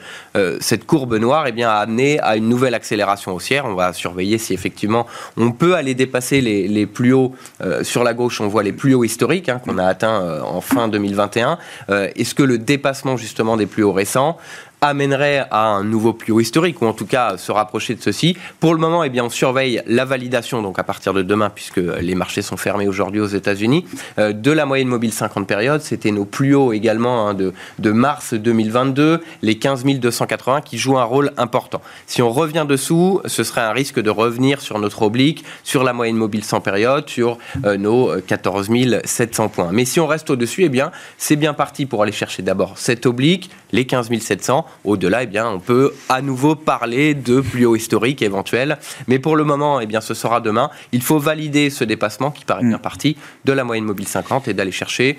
cette 0.60 0.86
courbe 0.86 1.16
noire, 1.16 1.46
eh 1.48 1.52
bien, 1.52 1.70
a 1.70 1.78
amené 1.78 2.20
à 2.20 2.36
une 2.36 2.48
nouvelle 2.48 2.74
accélération 2.74 3.34
haussière. 3.34 3.64
On 3.66 3.74
va 3.74 3.92
surveiller 3.92 4.38
si 4.38 4.54
effectivement 4.54 5.06
on 5.36 5.50
peut 5.50 5.74
aller 5.74 5.94
dépasser 5.94 6.40
les, 6.40 6.86
plus 6.86 7.12
hauts. 7.12 7.34
sur 7.82 8.04
la 8.04 8.14
gauche, 8.14 8.40
on 8.40 8.48
voit 8.48 8.62
les 8.62 8.72
plus 8.72 8.94
hauts 8.94 9.04
historiques 9.04 9.48
hein, 9.48 9.60
qu'on 9.64 9.78
a 9.78 9.87
atteint 9.88 10.22
euh, 10.22 10.40
en 10.42 10.60
fin 10.60 10.88
2021. 10.88 11.58
Euh, 11.90 12.08
est-ce 12.16 12.34
que 12.34 12.42
le 12.42 12.58
dépassement 12.58 13.16
justement 13.16 13.56
des 13.56 13.66
plus 13.66 13.82
hauts 13.82 13.92
récents 13.92 14.38
amènerait 14.80 15.46
à 15.50 15.66
un 15.66 15.84
nouveau 15.84 16.12
plus 16.12 16.32
haut 16.32 16.40
historique, 16.40 16.80
ou 16.82 16.86
en 16.86 16.92
tout 16.92 17.06
cas 17.06 17.36
se 17.36 17.50
rapprocher 17.52 17.94
de 17.94 18.02
ceci. 18.02 18.36
Pour 18.60 18.74
le 18.74 18.80
moment, 18.80 19.02
eh 19.04 19.10
bien, 19.10 19.24
on 19.24 19.30
surveille 19.30 19.82
la 19.86 20.04
validation, 20.04 20.62
donc 20.62 20.78
à 20.78 20.84
partir 20.84 21.14
de 21.14 21.22
demain, 21.22 21.50
puisque 21.50 21.78
les 21.78 22.14
marchés 22.14 22.42
sont 22.42 22.56
fermés 22.56 22.88
aujourd'hui 22.88 23.20
aux 23.20 23.26
États-Unis, 23.26 23.84
euh, 24.18 24.32
de 24.32 24.50
la 24.50 24.66
moyenne 24.66 24.88
mobile 24.88 25.12
50 25.12 25.46
périodes. 25.46 25.80
C'était 25.80 26.10
nos 26.10 26.24
plus 26.24 26.54
hauts 26.54 26.72
également 26.72 27.28
hein, 27.28 27.34
de, 27.34 27.52
de 27.78 27.92
mars 27.92 28.34
2022, 28.34 29.22
les 29.42 29.58
15 29.58 29.84
280 29.84 30.60
qui 30.62 30.78
jouent 30.78 30.98
un 30.98 31.04
rôle 31.04 31.32
important. 31.36 31.80
Si 32.06 32.22
on 32.22 32.30
revient 32.30 32.66
dessous, 32.68 33.20
ce 33.24 33.44
serait 33.44 33.60
un 33.62 33.72
risque 33.72 34.00
de 34.00 34.10
revenir 34.10 34.60
sur 34.60 34.78
notre 34.78 35.02
oblique, 35.02 35.44
sur 35.64 35.82
la 35.82 35.92
moyenne 35.92 36.16
mobile 36.16 36.44
100 36.44 36.60
périodes, 36.60 37.08
sur 37.08 37.38
euh, 37.64 37.76
nos 37.76 38.12
14 38.20 38.70
700 39.04 39.48
points. 39.48 39.70
Mais 39.72 39.84
si 39.84 40.00
on 40.00 40.06
reste 40.06 40.30
au-dessus, 40.30 40.64
eh 40.64 40.68
bien, 40.68 40.90
c'est 41.16 41.36
bien 41.36 41.54
parti 41.54 41.86
pour 41.86 42.02
aller 42.02 42.12
chercher 42.12 42.42
d'abord 42.42 42.78
cette 42.78 43.06
oblique, 43.06 43.50
les 43.72 43.86
15 43.86 44.08
700, 44.18 44.66
au-delà, 44.84 45.22
eh 45.22 45.26
bien, 45.26 45.48
on 45.48 45.60
peut 45.60 45.92
à 46.08 46.22
nouveau 46.22 46.54
parler 46.54 47.14
de 47.14 47.40
plus 47.40 47.66
haut 47.66 47.76
historique 47.76 48.22
éventuel. 48.22 48.78
Mais 49.06 49.18
pour 49.18 49.36
le 49.36 49.44
moment, 49.44 49.80
eh 49.80 49.86
bien, 49.86 50.00
ce 50.00 50.14
sera 50.14 50.40
demain. 50.40 50.70
Il 50.92 51.02
faut 51.02 51.18
valider 51.18 51.70
ce 51.70 51.84
dépassement 51.84 52.30
qui 52.30 52.44
paraît 52.44 52.64
bien 52.64 52.78
mm. 52.78 52.82
parti 52.82 53.16
de 53.44 53.52
la 53.52 53.64
moyenne 53.64 53.84
mobile 53.84 54.08
50 54.08 54.48
et 54.48 54.54
d'aller 54.54 54.72
chercher 54.72 55.18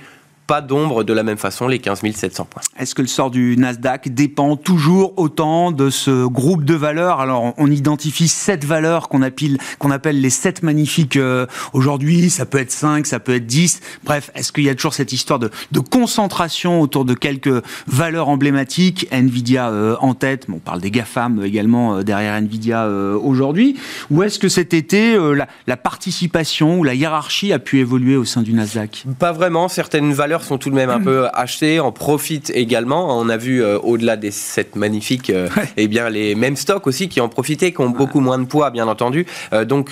pas 0.49 0.61
d'ombre 0.61 1.03
de 1.03 1.13
la 1.13 1.21
même 1.21 1.37
façon 1.37 1.67
les 1.67 1.77
15 1.77 2.01
700 2.11 2.45
points. 2.45 2.63
Est-ce 2.79 2.95
que 2.95 3.03
le 3.03 3.07
sort 3.07 3.29
du 3.29 3.55
Nasdaq 3.55 4.11
dépend 4.15 4.55
toujours 4.55 5.13
autant 5.17 5.71
de 5.71 5.91
ce 5.91 6.25
groupe 6.25 6.65
de 6.65 6.73
valeurs? 6.73 7.19
Alors, 7.19 7.53
on 7.57 7.69
identifie 7.69 8.27
sept 8.27 8.65
valeurs 8.65 9.09
qu'on 9.09 9.21
appelle, 9.21 9.59
qu'on 9.77 9.91
appelle 9.91 10.19
les 10.19 10.31
sept 10.31 10.63
magnifiques 10.63 11.17
euh, 11.17 11.45
aujourd'hui. 11.73 12.31
Ça 12.31 12.47
peut 12.47 12.57
être 12.57 12.71
5, 12.71 13.05
ça 13.05 13.19
peut 13.19 13.35
être 13.35 13.45
10. 13.45 13.79
Bref, 14.03 14.31
est-ce 14.33 14.51
qu'il 14.51 14.63
y 14.63 14.69
a 14.69 14.73
toujours 14.73 14.95
cette 14.95 15.13
histoire 15.13 15.37
de, 15.37 15.51
de 15.71 15.79
concentration 15.79 16.81
autour 16.81 17.05
de 17.05 17.13
quelques 17.13 17.63
valeurs 17.85 18.27
emblématiques? 18.27 19.07
Nvidia 19.11 19.69
euh, 19.69 19.97
en 20.01 20.15
tête, 20.15 20.47
on 20.51 20.57
parle 20.57 20.81
des 20.81 20.89
GAFAM 20.89 21.45
également 21.45 21.97
euh, 21.97 22.01
derrière 22.01 22.33
Nvidia 22.33 22.89
aujourd'hui. 22.89 23.77
Ou 24.09 24.23
est-ce 24.23 24.39
que 24.39 24.49
cet 24.49 24.73
été, 24.73 25.15
la, 25.15 25.47
la 25.67 25.77
participation 25.77 26.79
ou 26.79 26.83
la 26.83 26.95
hiérarchie 26.95 27.53
a 27.53 27.59
pu 27.59 27.77
évoluer 27.77 28.15
au 28.15 28.25
sein 28.25 28.41
du 28.41 28.53
Nasdaq? 28.53 29.05
Pas 29.19 29.31
vraiment. 29.31 29.67
Certaines 29.67 30.11
valeurs 30.11 30.38
sont 30.43 30.57
tout 30.57 30.69
de 30.69 30.75
même 30.75 30.89
un 30.89 30.99
peu 30.99 31.27
achetés, 31.33 31.79
en 31.79 31.91
profitent 31.91 32.51
également. 32.53 33.17
On 33.19 33.29
a 33.29 33.37
vu 33.37 33.63
au-delà 33.63 34.17
de 34.17 34.29
cette 34.31 34.75
magnifique, 34.75 35.31
eh 35.77 35.87
bien 35.87 36.09
les 36.09 36.35
mêmes 36.35 36.55
stocks 36.55 36.87
aussi 36.87 37.09
qui 37.09 37.21
en 37.21 37.29
profitaient, 37.29 37.71
qui 37.71 37.81
ont 37.81 37.89
beaucoup 37.89 38.19
moins 38.19 38.39
de 38.39 38.45
poids, 38.45 38.69
bien 38.69 38.87
entendu. 38.87 39.25
donc 39.65 39.91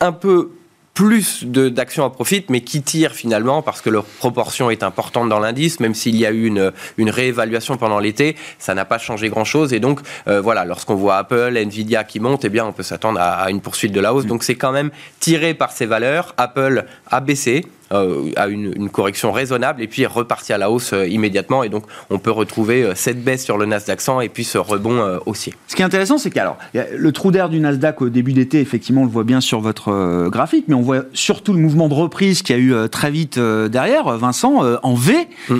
un 0.00 0.12
peu 0.12 0.50
plus 0.94 1.44
d'actions 1.44 2.04
à 2.04 2.10
profit, 2.10 2.44
mais 2.48 2.60
qui 2.60 2.82
tirent 2.82 3.14
finalement 3.14 3.62
parce 3.62 3.80
que 3.80 3.88
leur 3.88 4.04
proportion 4.04 4.70
est 4.70 4.82
importante 4.82 5.28
dans 5.28 5.38
l'indice, 5.38 5.80
même 5.80 5.94
s'il 5.94 6.16
y 6.16 6.26
a 6.26 6.30
eu 6.30 6.46
une, 6.46 6.72
une 6.98 7.10
réévaluation 7.10 7.78
pendant 7.78 7.98
l'été, 7.98 8.36
ça 8.58 8.74
n'a 8.74 8.84
pas 8.84 8.98
changé 8.98 9.28
grand-chose. 9.30 9.72
Et 9.72 9.80
donc, 9.80 10.00
euh, 10.28 10.40
voilà, 10.40 10.64
lorsqu'on 10.64 10.94
voit 10.94 11.16
Apple, 11.16 11.56
Nvidia 11.56 12.04
qui 12.04 12.20
montent, 12.20 12.44
eh 12.44 12.50
bien, 12.50 12.66
on 12.66 12.72
peut 12.72 12.82
s'attendre 12.82 13.20
à, 13.20 13.42
à, 13.42 13.50
une 13.50 13.60
poursuite 13.60 13.92
de 13.92 14.00
la 14.00 14.12
hausse. 14.12 14.24
Mm. 14.24 14.28
Donc, 14.28 14.42
c'est 14.42 14.56
quand 14.56 14.72
même 14.72 14.90
tiré 15.18 15.54
par 15.54 15.72
ces 15.72 15.86
valeurs. 15.86 16.34
Apple 16.36 16.84
a 17.10 17.20
baissé, 17.20 17.64
euh, 17.64 17.81
à 17.92 18.48
une, 18.48 18.88
correction 18.90 19.32
raisonnable 19.32 19.82
et 19.82 19.86
puis 19.86 20.02
est 20.02 20.06
reparti 20.06 20.52
à 20.52 20.58
la 20.58 20.70
hausse 20.70 20.92
euh, 20.92 21.06
immédiatement. 21.06 21.62
Et 21.62 21.68
donc, 21.68 21.84
on 22.10 22.18
peut 22.18 22.30
retrouver 22.30 22.82
euh, 22.82 22.92
cette 22.94 23.22
baisse 23.22 23.44
sur 23.44 23.58
le 23.58 23.66
Nasdaq 23.66 24.00
100 24.00 24.20
et 24.20 24.28
puis 24.28 24.44
ce 24.44 24.58
rebond 24.58 25.18
haussier. 25.26 25.54
Ce 25.68 25.76
qui 25.76 25.82
est 25.82 25.84
intéressant, 25.84 26.18
c'est 26.18 26.30
qu'alors, 26.30 26.58
le 26.74 27.12
trou 27.12 27.30
d'air 27.30 27.48
du 27.48 27.60
Nasdaq 27.60 28.02
au 28.02 28.08
début 28.08 28.32
d'été, 28.32 28.60
effectivement, 28.60 29.02
on 29.02 29.04
le 29.04 29.10
voit 29.10 29.24
bien 29.24 29.40
sur 29.40 29.60
votre 29.60 30.28
graphique, 30.28 30.66
mais 30.68 30.74
on 30.74 30.82
voit 30.82 31.02
surtout 31.12 31.52
le 31.52 31.58
mouvement 31.58 31.88
de 31.88 31.94
reprise 31.94 32.42
qui 32.42 32.52
a 32.52 32.58
eu 32.58 32.74
très 32.90 33.10
vite 33.10 33.38
derrière, 33.38 34.16
Vincent, 34.18 34.62
en 34.82 34.94
V. 34.94 35.14
Mm. 35.48 35.56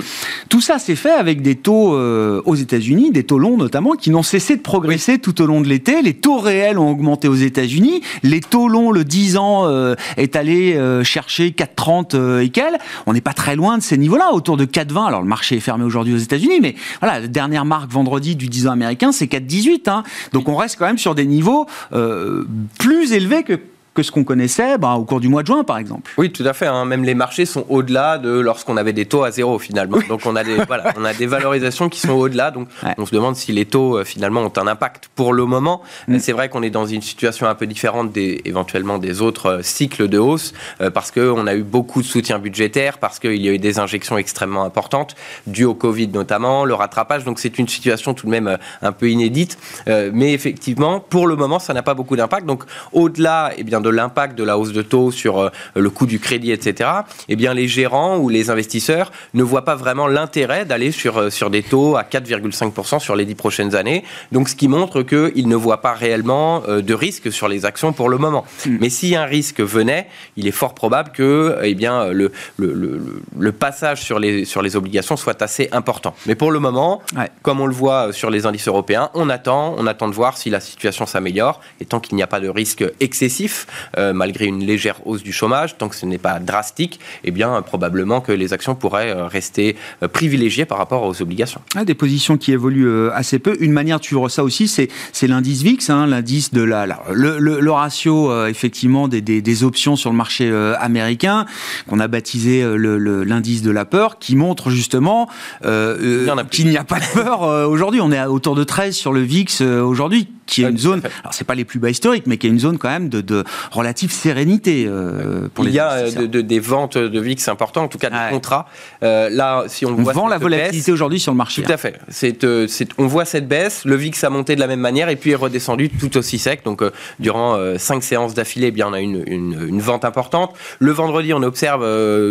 Tout 0.49 0.61
ça 0.61 0.79
s'est 0.79 0.95
fait 0.95 1.11
avec 1.11 1.41
des 1.41 1.55
taux 1.55 1.97
aux 1.97 2.55
États-Unis, 2.55 3.11
des 3.11 3.23
taux 3.23 3.39
longs 3.39 3.57
notamment, 3.57 3.93
qui 3.93 4.11
n'ont 4.11 4.23
cessé 4.23 4.55
de 4.55 4.61
progresser 4.61 5.19
tout 5.19 5.41
au 5.41 5.45
long 5.45 5.61
de 5.61 5.67
l'été. 5.67 6.01
Les 6.01 6.13
taux 6.13 6.37
réels 6.37 6.77
ont 6.77 6.89
augmenté 6.89 7.27
aux 7.27 7.35
États-Unis. 7.35 8.01
Les 8.23 8.39
taux 8.39 8.67
longs, 8.67 8.91
le 8.91 9.03
10 9.03 9.37
ans, 9.37 9.95
est 10.17 10.35
allé 10.35 10.79
chercher 11.03 11.49
4,30 11.49 12.15
euh, 12.23 12.77
on 13.05 13.13
n'est 13.13 13.21
pas 13.21 13.33
très 13.33 13.55
loin 13.55 13.77
de 13.77 13.83
ces 13.83 13.97
niveaux-là, 13.97 14.33
autour 14.33 14.57
de 14.57 14.65
4,20. 14.65 15.07
Alors 15.07 15.21
le 15.21 15.27
marché 15.27 15.57
est 15.57 15.61
fermé 15.61 15.83
aujourd'hui 15.83 16.13
aux 16.13 16.17
États-Unis, 16.17 16.59
mais 16.61 16.75
voilà, 17.01 17.19
la 17.19 17.27
dernière 17.27 17.65
marque 17.65 17.91
vendredi 17.91 18.35
du 18.35 18.47
10 18.47 18.67
ans 18.67 18.71
américain, 18.71 19.11
c'est 19.11 19.25
4,18. 19.25 19.89
Hein. 19.89 20.03
Donc 20.31 20.49
on 20.49 20.55
reste 20.55 20.77
quand 20.77 20.85
même 20.85 20.97
sur 20.97 21.15
des 21.15 21.25
niveaux 21.25 21.67
euh, 21.93 22.45
plus 22.79 23.13
élevés 23.13 23.43
que 23.43 23.59
que 23.93 24.01
ce 24.03 24.11
qu'on 24.11 24.23
connaissait 24.23 24.77
bah, 24.77 24.93
au 24.93 25.03
cours 25.03 25.19
du 25.19 25.27
mois 25.27 25.43
de 25.43 25.47
juin, 25.47 25.63
par 25.63 25.77
exemple. 25.77 26.11
Oui, 26.17 26.31
tout 26.31 26.43
à 26.45 26.53
fait. 26.53 26.65
Hein. 26.65 26.85
Même 26.85 27.03
les 27.03 27.13
marchés 27.13 27.45
sont 27.45 27.65
au-delà 27.69 28.17
de 28.17 28.29
lorsqu'on 28.39 28.77
avait 28.77 28.93
des 28.93 29.05
taux 29.05 29.23
à 29.23 29.31
zéro, 29.31 29.59
finalement. 29.59 29.97
Donc, 30.09 30.21
on 30.25 30.35
a, 30.35 30.43
des, 30.43 30.55
voilà, 30.67 30.93
on 30.97 31.05
a 31.05 31.13
des 31.13 31.27
valorisations 31.27 31.89
qui 31.89 31.99
sont 31.99 32.13
au-delà. 32.13 32.51
Donc, 32.51 32.67
on 32.97 33.05
se 33.05 33.13
demande 33.13 33.35
si 33.35 33.51
les 33.51 33.65
taux, 33.65 33.97
euh, 33.97 34.03
finalement, 34.03 34.41
ont 34.41 34.53
un 34.55 34.67
impact 34.67 35.09
pour 35.15 35.33
le 35.33 35.45
moment. 35.45 35.81
Mm. 36.07 36.19
C'est 36.19 36.31
vrai 36.31 36.49
qu'on 36.49 36.63
est 36.63 36.71
dans 36.71 36.85
une 36.85 37.01
situation 37.01 37.47
un 37.47 37.55
peu 37.55 37.67
différente 37.67 38.11
des, 38.11 38.41
éventuellement 38.45 38.97
des 38.97 39.21
autres 39.21 39.45
euh, 39.47 39.61
cycles 39.61 40.07
de 40.07 40.17
hausse, 40.17 40.53
euh, 40.81 40.89
parce 40.89 41.11
qu'on 41.11 41.45
a 41.45 41.53
eu 41.53 41.63
beaucoup 41.63 42.01
de 42.01 42.07
soutien 42.07 42.39
budgétaire, 42.39 42.97
parce 42.97 43.19
qu'il 43.19 43.41
y 43.41 43.49
a 43.49 43.51
eu 43.51 43.59
des 43.59 43.77
injections 43.77 44.17
extrêmement 44.17 44.63
importantes, 44.63 45.15
dues 45.45 45.65
au 45.65 45.75
Covid 45.75 46.07
notamment, 46.07 46.65
le 46.65 46.73
rattrapage. 46.73 47.25
Donc, 47.25 47.39
c'est 47.39 47.59
une 47.59 47.67
situation 47.67 48.13
tout 48.13 48.25
de 48.25 48.31
même 48.31 48.57
un 48.81 48.91
peu 48.91 49.09
inédite. 49.09 49.57
mais 49.87 50.33
effectivement, 50.33 50.99
pour 50.99 51.27
le 51.27 51.35
moment, 51.35 51.59
ça 51.59 51.73
n'a 51.73 51.83
pas 51.83 51.93
beaucoup 51.93 52.15
d'impact. 52.15 52.45
Donc, 52.45 52.63
au-delà, 52.91 53.51
eh 53.57 53.63
bien, 53.63 53.82
de 53.83 53.89
l'impact 53.89 54.35
de 54.35 54.43
la 54.43 54.57
hausse 54.57 54.73
de 54.73 54.81
taux 54.81 55.11
sur 55.11 55.39
euh, 55.39 55.49
le 55.75 55.89
coût 55.91 56.07
du 56.07 56.19
crédit, 56.19 56.51
etc., 56.51 56.89
eh 57.29 57.35
bien, 57.35 57.53
les 57.53 57.67
gérants 57.67 58.17
ou 58.17 58.29
les 58.29 58.49
investisseurs 58.49 59.11
ne 59.35 59.43
voient 59.43 59.65
pas 59.65 59.75
vraiment 59.75 60.07
l'intérêt 60.07 60.65
d'aller 60.65 60.91
sur, 60.91 61.17
euh, 61.17 61.29
sur 61.29 61.51
des 61.51 61.61
taux 61.61 61.95
à 61.95 62.03
4,5% 62.03 62.99
sur 62.99 63.15
les 63.15 63.25
dix 63.25 63.35
prochaines 63.35 63.75
années. 63.75 64.03
Donc, 64.31 64.49
ce 64.49 64.55
qui 64.55 64.67
montre 64.67 65.03
qu'ils 65.03 65.47
ne 65.47 65.55
voient 65.55 65.81
pas 65.81 65.93
réellement 65.93 66.63
euh, 66.67 66.81
de 66.81 66.93
risque 66.93 67.31
sur 67.31 67.47
les 67.47 67.65
actions 67.65 67.93
pour 67.93 68.09
le 68.09 68.17
moment. 68.17 68.45
Hmm. 68.65 68.77
Mais 68.79 68.89
si 68.89 69.15
un 69.15 69.25
risque 69.25 69.59
venait, 69.59 70.07
il 70.37 70.47
est 70.47 70.51
fort 70.51 70.73
probable 70.73 71.11
que 71.11 71.57
eh 71.61 71.75
bien, 71.75 72.07
le, 72.07 72.31
le, 72.57 73.01
le, 73.37 73.51
passage 73.51 74.01
sur 74.01 74.17
les, 74.17 74.45
sur 74.45 74.61
les 74.61 74.75
obligations 74.75 75.15
soit 75.17 75.41
assez 75.41 75.69
important. 75.71 76.15
Mais 76.25 76.35
pour 76.35 76.51
le 76.51 76.59
moment, 76.59 77.01
comme 77.41 77.59
on 77.59 77.67
le 77.67 77.73
voit 77.73 78.13
sur 78.13 78.29
les 78.29 78.45
indices 78.45 78.67
européens, 78.67 79.09
on 79.13 79.29
attend, 79.29 79.75
on 79.77 79.85
attend 79.85 80.07
de 80.07 80.13
voir 80.13 80.37
si 80.37 80.49
la 80.49 80.59
situation 80.59 81.05
s'améliore. 81.05 81.59
Et 81.79 81.85
tant 81.85 81.99
qu'il 81.99 82.15
n'y 82.15 82.23
a 82.23 82.27
pas 82.27 82.39
de 82.39 82.49
risque 82.49 82.83
excessif, 82.99 83.67
euh, 83.97 84.13
malgré 84.13 84.45
une 84.45 84.63
légère 84.65 85.05
hausse 85.05 85.23
du 85.23 85.31
chômage, 85.31 85.77
tant 85.77 85.89
que 85.89 85.95
ce 85.95 86.05
n'est 86.05 86.17
pas 86.17 86.39
drastique, 86.39 86.99
eh 87.23 87.31
bien, 87.31 87.61
probablement 87.61 88.21
que 88.21 88.31
les 88.31 88.53
actions 88.53 88.75
pourraient 88.75 89.11
euh, 89.11 89.27
rester 89.27 89.75
euh, 90.01 90.07
privilégiées 90.07 90.65
par 90.65 90.77
rapport 90.77 91.03
aux 91.03 91.21
obligations. 91.21 91.61
Ah, 91.75 91.85
des 91.85 91.93
positions 91.93 92.37
qui 92.37 92.51
évoluent 92.51 93.09
assez 93.11 93.39
peu. 93.39 93.55
Une 93.59 93.71
manière 93.71 93.99
de 93.99 94.03
suivre 94.03 94.29
ça 94.29 94.43
aussi, 94.43 94.67
c'est, 94.67 94.89
l'indice 95.27 95.61
VIX, 95.61 95.89
hein, 95.89 96.07
l'indice 96.07 96.51
de 96.51 96.61
la, 96.61 96.85
le, 97.11 97.71
ratio 97.71 98.45
effectivement 98.47 99.07
des, 99.07 99.21
des, 99.21 99.63
options 99.63 99.95
sur 99.95 100.11
le 100.11 100.17
marché 100.17 100.51
américain, 100.79 101.45
qu'on 101.87 101.99
a 101.99 102.07
baptisé 102.07 102.63
l'indice 102.77 103.61
de 103.61 103.71
la 103.71 103.85
peur, 103.85 104.19
qui 104.19 104.35
montre 104.35 104.69
justement 104.69 105.29
qu'il 105.61 106.69
n'y 106.69 106.77
a 106.77 106.83
pas 106.83 106.99
de 106.99 107.13
peur 107.13 107.41
aujourd'hui. 107.69 108.01
On 108.01 108.11
est 108.11 108.17
à 108.17 108.29
autour 108.29 108.55
de 108.55 108.63
13 108.63 108.95
sur 108.95 109.13
le 109.13 109.21
VIX 109.21 109.61
aujourd'hui 109.61 110.27
qui 110.45 110.63
est 110.63 110.69
une 110.69 110.77
zone, 110.77 111.01
alors 111.21 111.33
c'est 111.33 111.43
pas 111.43 111.55
les 111.55 111.65
plus 111.65 111.79
bas 111.79 111.89
historiques, 111.89 112.25
mais 112.27 112.37
qui 112.37 112.47
est 112.47 112.49
une 112.49 112.59
zone 112.59 112.77
quand 112.77 112.89
même 112.89 113.09
de, 113.09 113.21
de 113.21 113.43
relative 113.71 114.11
sérénité 114.11 114.85
euh, 114.87 115.47
pour 115.53 115.63
Il 115.63 115.69
les 115.69 115.75
y 115.75 115.79
a 115.79 115.91
euh, 115.91 116.27
de, 116.27 116.41
des 116.41 116.59
ventes 116.59 116.97
de 116.97 117.19
VIX 117.19 117.47
importantes, 117.47 117.85
en 117.85 117.87
tout 117.87 117.97
cas 117.97 118.09
des 118.09 118.33
contrats. 118.33 118.67
Euh, 119.03 119.29
là, 119.29 119.63
si 119.67 119.85
on, 119.85 119.89
on 119.91 120.03
voit 120.03 120.13
vend 120.13 120.27
la 120.27 120.37
volatilité 120.37 120.91
aujourd'hui 120.91 121.19
sur 121.19 121.31
le 121.31 121.37
marché. 121.37 121.61
Tout 121.61 121.71
à 121.71 121.77
fait. 121.77 121.99
C'est, 122.09 122.43
euh, 122.43 122.67
on 122.97 123.07
voit 123.07 123.25
cette 123.25 123.47
baisse, 123.47 123.85
le 123.85 123.95
VIX 123.95 124.23
a 124.23 124.29
monté 124.29 124.55
de 124.55 124.59
la 124.59 124.67
même 124.67 124.79
manière 124.79 125.09
et 125.09 125.15
puis 125.15 125.31
est 125.31 125.35
redescendu 125.35 125.89
tout 125.89 126.15
aussi 126.17 126.37
sec. 126.37 126.61
Donc 126.63 126.81
euh, 126.81 126.91
durant 127.19 127.57
cinq 127.77 128.03
séances 128.03 128.33
d'affilée, 128.33 128.67
eh 128.67 128.71
bien 128.71 128.87
on 128.87 128.93
a 128.93 128.99
une, 128.99 129.23
une, 129.27 129.67
une, 129.67 129.81
vente 129.81 130.05
importante. 130.05 130.53
Le 130.79 130.91
vendredi, 130.91 131.33
on 131.33 131.43
observe 131.43 131.83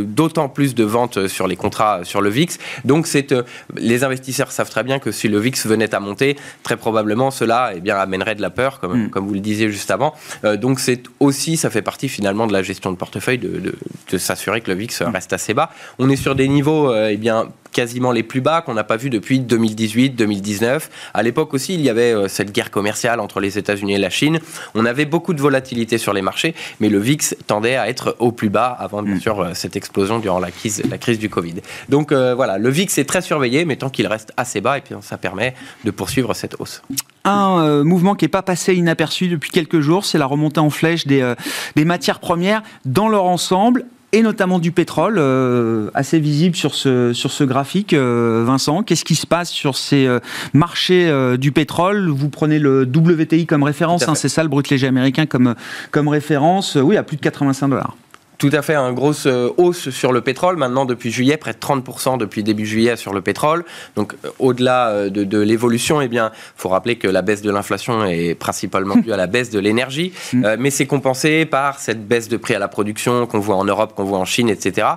d'autant 0.05 0.49
plus 0.49 0.75
de 0.75 0.85
ventes 0.85 1.27
sur 1.29 1.47
les 1.47 1.57
contrats 1.57 2.01
sur 2.05 2.21
le 2.21 2.31
VIX. 2.31 2.59
Donc 2.85 3.07
c'est 3.07 3.35
les 3.77 4.05
investisseurs 4.05 4.53
savent 4.53 4.71
très 4.71 4.83
bien 4.83 4.99
que 4.99 5.13
si 5.13 5.29
le 5.29 5.39
VIX 5.39 5.67
venait 5.67 5.95
à 5.95 6.01
monter, 6.01 6.37
très 6.63 6.77
probablement 6.77 7.31
cela, 7.31 7.73
eh 7.75 7.81
bien 7.81 8.02
amènerait 8.03 8.35
de 8.35 8.43
la 8.43 8.51
peur, 8.51 8.81
comme, 8.81 9.05
mm. 9.05 9.11
comme 9.11 9.27
vous 9.27 9.35
le 9.35 9.41
disiez 9.41 9.71
juste 9.71 9.91
avant. 9.91 10.15
Euh, 10.45 10.57
donc 10.57 10.81
c'est 10.81 11.03
aussi, 11.21 11.57
ça 11.57 11.71
fait 11.71 11.83
partie 11.83 12.09
finalement 12.09 12.47
de 12.47 12.53
la 12.53 12.63
gestion 12.63 12.91
de 12.91 12.97
portefeuille, 12.97 13.39
de, 13.39 13.75
de, 14.11 14.19
s'assurer 14.19 14.61
que 14.61 14.71
le 14.71 14.77
VIX 14.77 15.01
mm. 15.01 15.05
reste 15.07 15.33
assez 15.33 15.55
bas. 15.55 15.71
On 15.99 16.09
est 16.11 16.17
sur 16.17 16.35
des 16.35 16.49
niveaux 16.49 16.91
euh, 16.91 17.09
eh 17.11 17.17
bien, 17.17 17.49
quasiment 17.73 18.13
les 18.13 18.23
plus 18.23 18.41
bas 18.41 18.63
qu'on 18.63 18.75
n'a 18.75 18.85
pas 18.85 18.97
vu 18.97 19.11
depuis 19.11 19.41
2018-2019. 19.41 20.83
À 21.15 21.23
l'époque 21.23 21.55
aussi, 21.55 21.75
il 21.75 21.81
y 21.81 21.91
avait 21.91 22.13
euh, 22.13 22.29
cette 22.29 22.53
guerre 22.53 22.71
commerciale 22.71 23.19
entre 23.19 23.41
les 23.41 23.59
États-Unis 23.59 23.95
et 23.95 23.99
la 23.99 24.11
Chine. 24.11 24.41
On 24.75 24.85
avait 24.85 25.07
beaucoup 25.07 25.35
de 25.35 25.41
volatilité 25.41 25.99
sur 25.99 26.13
les 26.13 26.23
marchés, 26.23 26.55
mais 26.81 26.89
le 26.89 26.99
VIX 26.99 27.35
tendait 27.47 27.77
à 27.77 27.89
être 27.89 28.17
au 28.19 28.31
plus 28.31 28.51
bas 28.51 28.77
avant, 28.79 29.03
bien 29.03 29.17
mm. 29.17 29.21
sûr, 29.21 29.41
euh, 29.41 29.51
cette 29.55 29.77
explosion 29.77 30.19
durant 30.19 30.39
la 30.39 30.51
crise, 30.51 30.83
la 30.89 30.99
crise 30.99 31.19
du 31.19 31.29
Covid. 31.29 31.55
Donc 31.89 32.13
euh, 32.13 32.35
voilà, 32.35 32.59
le 32.59 32.69
VIX 32.69 32.97
est 32.99 33.09
très 33.09 33.23
surveillé, 33.23 33.65
mais 33.65 33.77
tant 33.77 33.91
qu'il 33.91 34.07
reste 34.07 34.33
assez 34.37 34.61
bas, 34.61 34.79
et 34.79 34.81
puis 34.83 34.95
ça 35.01 35.17
permet 35.17 35.55
de 35.85 35.91
poursuivre 35.91 36.35
cette 36.35 36.61
hausse. 36.61 36.83
Un 37.25 37.85
mouvement 37.85 38.17
qui 38.17 38.25
n'est 38.25 38.31
pas 38.31 38.43
passé 38.43 38.75
inaperçu 38.75 39.29
depuis 39.29 39.51
quelques 39.51 39.81
jours, 39.81 40.05
c'est 40.05 40.19
la 40.19 40.27
remontée 40.27 40.59
en 40.59 40.71
flèche 40.71 41.07
des, 41.07 41.35
des 41.77 41.85
matières 41.85 42.19
premières 42.19 42.63
dans 42.85 43.09
leur 43.09 43.25
ensemble 43.25 43.87
et 44.13 44.23
notamment 44.23 44.59
du 44.59 44.73
pétrole, 44.73 45.17
euh, 45.19 45.91
assez 45.95 46.19
visible 46.19 46.55
sur 46.55 46.75
ce, 46.75 47.13
sur 47.15 47.31
ce 47.31 47.45
graphique. 47.45 47.95
Euh, 47.95 48.45
Vincent, 48.47 48.83
qu'est-ce 48.83 49.05
qui 49.05 49.15
se 49.15 49.27
passe 49.27 49.51
sur 49.51 49.77
ces 49.77 50.07
euh, 50.07 50.21
marchés 50.53 51.11
du 51.39 51.51
pétrole? 51.51 52.09
Vous 52.09 52.29
prenez 52.29 52.59
le 52.59 52.83
WTI 52.83 53.47
comme 53.47 53.63
référence, 53.63 54.07
hein, 54.07 54.15
c'est 54.15 54.29
ça 54.29 54.43
le 54.43 54.49
brut 54.49 54.69
léger 54.69 54.87
américain 54.87 55.27
comme, 55.27 55.55
comme 55.91 56.09
référence, 56.09 56.77
oui, 56.77 56.97
à 56.97 57.03
plus 57.03 57.17
de 57.17 57.23
85 57.23 57.69
dollars. 57.69 57.97
Tout 58.43 58.51
à 58.55 58.61
fait, 58.61 58.75
une 58.75 58.97
grosse 58.97 59.27
euh, 59.27 59.51
hausse 59.57 59.91
sur 59.91 60.11
le 60.11 60.21
pétrole. 60.21 60.57
Maintenant, 60.57 60.85
depuis 60.85 61.13
juillet, 61.13 61.37
près 61.37 61.53
de 61.53 61.59
30% 61.59 62.19
depuis 62.19 62.43
début 62.43 62.67
juillet 62.67 62.97
sur 62.97 63.15
le 63.15 63.21
pétrole. 63.21 63.65
Donc, 63.95 64.15
euh, 64.25 64.31
au-delà 64.41 64.89
euh, 64.89 65.11
de, 65.11 65.39
l'évolution, 65.39 66.01
eh 66.01 66.09
bien, 66.09 66.33
faut 66.57 66.69
rappeler 66.69 66.97
que 66.97 67.07
la 67.07 67.23
baisse 67.23 67.43
de 67.43 67.53
l'inflation 67.53 68.05
est 68.05 68.35
principalement 68.35 68.97
due 68.97 69.13
à 69.13 69.17
la 69.17 69.29
baisse 69.29 69.51
de 69.51 69.61
l'énergie, 69.61 70.13
mm. 70.33 70.57
mais 70.59 70.71
c'est 70.71 70.87
compensé 70.87 71.47
par 71.47 71.79
cette 71.79 72.09
baisse 72.09 72.29
de 72.29 72.37
prix 72.37 72.57
à 72.57 72.59
la 72.59 72.67
production 72.67 73.29
qu'on 73.29 73.39
voit 73.39 73.55
en 73.55 73.65
Europe, 73.65 73.95
qu'on 73.95 74.03
voit 74.03 74.19
en 74.19 74.25
Chine, 74.25 74.49
etc. 74.49 74.89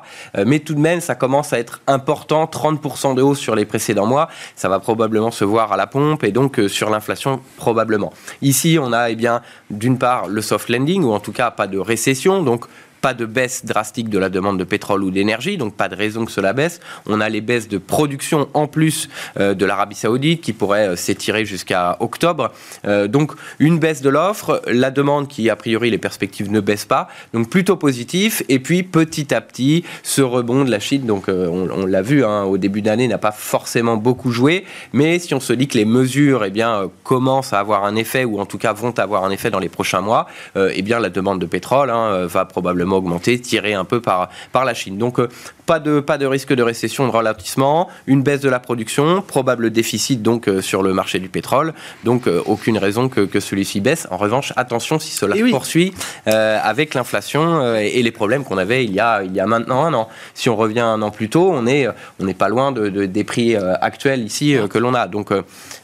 mais 0.43 0.57
tout 0.57 0.73
de 0.73 0.79
même, 0.79 0.99
ça 0.99 1.13
commence 1.13 1.53
à 1.53 1.59
être 1.59 1.81
important. 1.85 2.45
30% 2.45 3.13
de 3.13 3.21
hausse 3.21 3.37
sur 3.37 3.53
les 3.53 3.65
précédents 3.65 4.07
mois, 4.07 4.27
ça 4.55 4.69
va 4.69 4.79
probablement 4.79 5.29
se 5.29 5.45
voir 5.45 5.71
à 5.71 5.77
la 5.77 5.85
pompe 5.85 6.23
et 6.23 6.31
donc 6.31 6.59
sur 6.67 6.89
l'inflation 6.89 7.41
probablement. 7.57 8.11
Ici, 8.41 8.79
on 8.81 8.91
a, 8.91 9.11
eh 9.11 9.15
bien, 9.15 9.41
d'une 9.69 9.99
part, 9.99 10.27
le 10.27 10.41
soft 10.41 10.69
landing 10.69 11.03
ou 11.03 11.11
en 11.11 11.19
tout 11.19 11.31
cas 11.31 11.51
pas 11.51 11.67
de 11.67 11.77
récession, 11.77 12.41
donc 12.41 12.65
pas 13.05 13.13
de 13.13 13.27
baisse 13.27 13.65
drastique 13.65 14.09
de 14.09 14.17
la 14.17 14.29
demande 14.29 14.57
de 14.57 14.63
pétrole 14.63 15.03
ou 15.03 15.12
d'énergie, 15.12 15.57
donc 15.57 15.75
pas 15.75 15.89
de 15.89 15.95
raison 15.95 16.25
que 16.25 16.31
cela 16.31 16.53
baisse. 16.53 16.79
On 17.05 17.21
a 17.21 17.29
les 17.29 17.39
baisses 17.39 17.67
de 17.67 17.77
production 17.77 18.50
en 18.55 18.65
plus 18.65 19.09
euh, 19.39 19.53
de 19.53 19.63
l'Arabie 19.63 19.93
Saoudite 19.93 20.41
qui 20.41 20.53
pourraient 20.53 20.88
euh, 20.88 20.95
s'étirer 20.95 21.45
jusqu'à 21.45 21.97
octobre. 22.00 22.51
Euh, 22.88 23.07
donc 23.07 23.33
une 23.59 23.77
baisse 23.77 24.01
de 24.01 24.09
l'offre, 24.09 24.59
la 24.65 24.89
demande 24.89 25.27
qui 25.27 25.51
a 25.51 25.55
priori 25.55 25.91
les 25.91 26.00
perspectives 26.00 26.50
ne 26.51 26.59
baissent 26.59 26.88
pas, 26.88 27.07
donc 27.31 27.47
plutôt 27.47 27.75
positif. 27.75 28.41
Et 28.50 28.57
puis 28.57 28.81
petit 28.81 29.35
à 29.35 29.39
petit 29.39 29.83
ce 30.01 30.24
rebond 30.24 30.65
de 30.65 30.71
la 30.71 30.79
Chine, 30.79 31.05
donc 31.05 31.27
on, 31.27 31.85
l'a 31.85 32.01
vu 32.01 32.25
hein, 32.25 32.41
au 32.41 32.57
début 32.57 32.81
d'année 32.81 33.07
n'a 33.07 33.19
pas 33.19 33.31
forcément 33.31 33.97
beaucoup 33.97 34.31
joué, 34.31 34.65
mais 34.93 35.19
si 35.19 35.35
on 35.35 35.39
se 35.39 35.53
dit 35.53 35.67
que 35.67 35.77
les 35.77 35.85
mesures 35.85 36.43
eh 36.43 36.50
bien 36.50 36.89
commencent 37.03 37.53
à 37.53 37.59
avoir 37.59 37.85
un 37.85 37.95
effet 37.95 38.25
ou 38.25 38.39
en 38.39 38.47
tout 38.47 38.57
cas 38.57 38.74
vont 38.74 38.97
avoir 38.97 39.25
un 39.25 39.29
effet 39.29 39.51
dans 39.51 39.59
les 39.59 39.69
prochains 39.69 40.01
mois, 40.01 40.25
eh 40.55 40.81
bien 40.81 41.00
la 41.00 41.12
demande 41.12 41.39
de 41.39 41.45
pétrole 41.45 41.91
hein, 41.91 42.25
va 42.25 42.45
probablement 42.45 42.94
également 42.95 43.05
augmenter, 43.05 43.39
tiré 43.39 43.73
un 43.73 43.85
peu 43.85 44.01
par, 44.01 44.29
par 44.51 44.65
la 44.65 44.73
Chine. 44.73 44.97
Donc 44.97 45.19
pas 45.65 45.79
de, 45.79 45.99
pas 45.99 46.17
de 46.17 46.25
risque 46.25 46.53
de 46.53 46.63
récession, 46.63 47.07
de 47.07 47.11
ralentissement, 47.11 47.89
une 48.07 48.21
baisse 48.21 48.41
de 48.41 48.49
la 48.49 48.59
production, 48.59 49.21
probable 49.21 49.71
déficit 49.71 50.21
donc 50.21 50.49
sur 50.61 50.83
le 50.83 50.93
marché 50.93 51.19
du 51.19 51.29
pétrole, 51.29 51.73
donc 52.03 52.27
aucune 52.45 52.77
raison 52.77 53.09
que, 53.09 53.21
que 53.21 53.39
celui-ci 53.39 53.81
baisse. 53.81 54.07
En 54.11 54.17
revanche, 54.17 54.53
attention 54.55 54.99
si 54.99 55.11
cela 55.11 55.35
poursuit 55.49 55.93
avec 56.25 56.93
l'inflation 56.93 57.75
et, 57.75 58.03
les 58.03 58.11
problèmes 58.11 58.43
qu'on 58.43 58.57
avait 58.57 58.85
il 58.85 58.93
y, 58.93 58.99
a, 58.99 59.23
il 59.23 59.33
y 59.33 59.39
a 59.39 59.47
maintenant 59.47 59.83
un 59.83 59.93
an. 59.93 60.07
Si 60.35 60.49
on 60.49 60.55
revient 60.55 60.81
un 60.81 61.01
an 61.01 61.09
plus 61.09 61.29
tôt, 61.29 61.51
on 61.51 61.63
n'est 61.63 61.87
on 62.19 62.33
pas 62.33 62.49
loin 62.49 62.71
de, 62.71 63.05
des 63.05 63.23
prix 63.23 63.55
actuels 63.55 64.23
ici 64.23 64.55
que 64.69 64.77
l'on 64.77 64.93
a. 64.93 65.07
Donc, 65.07 65.31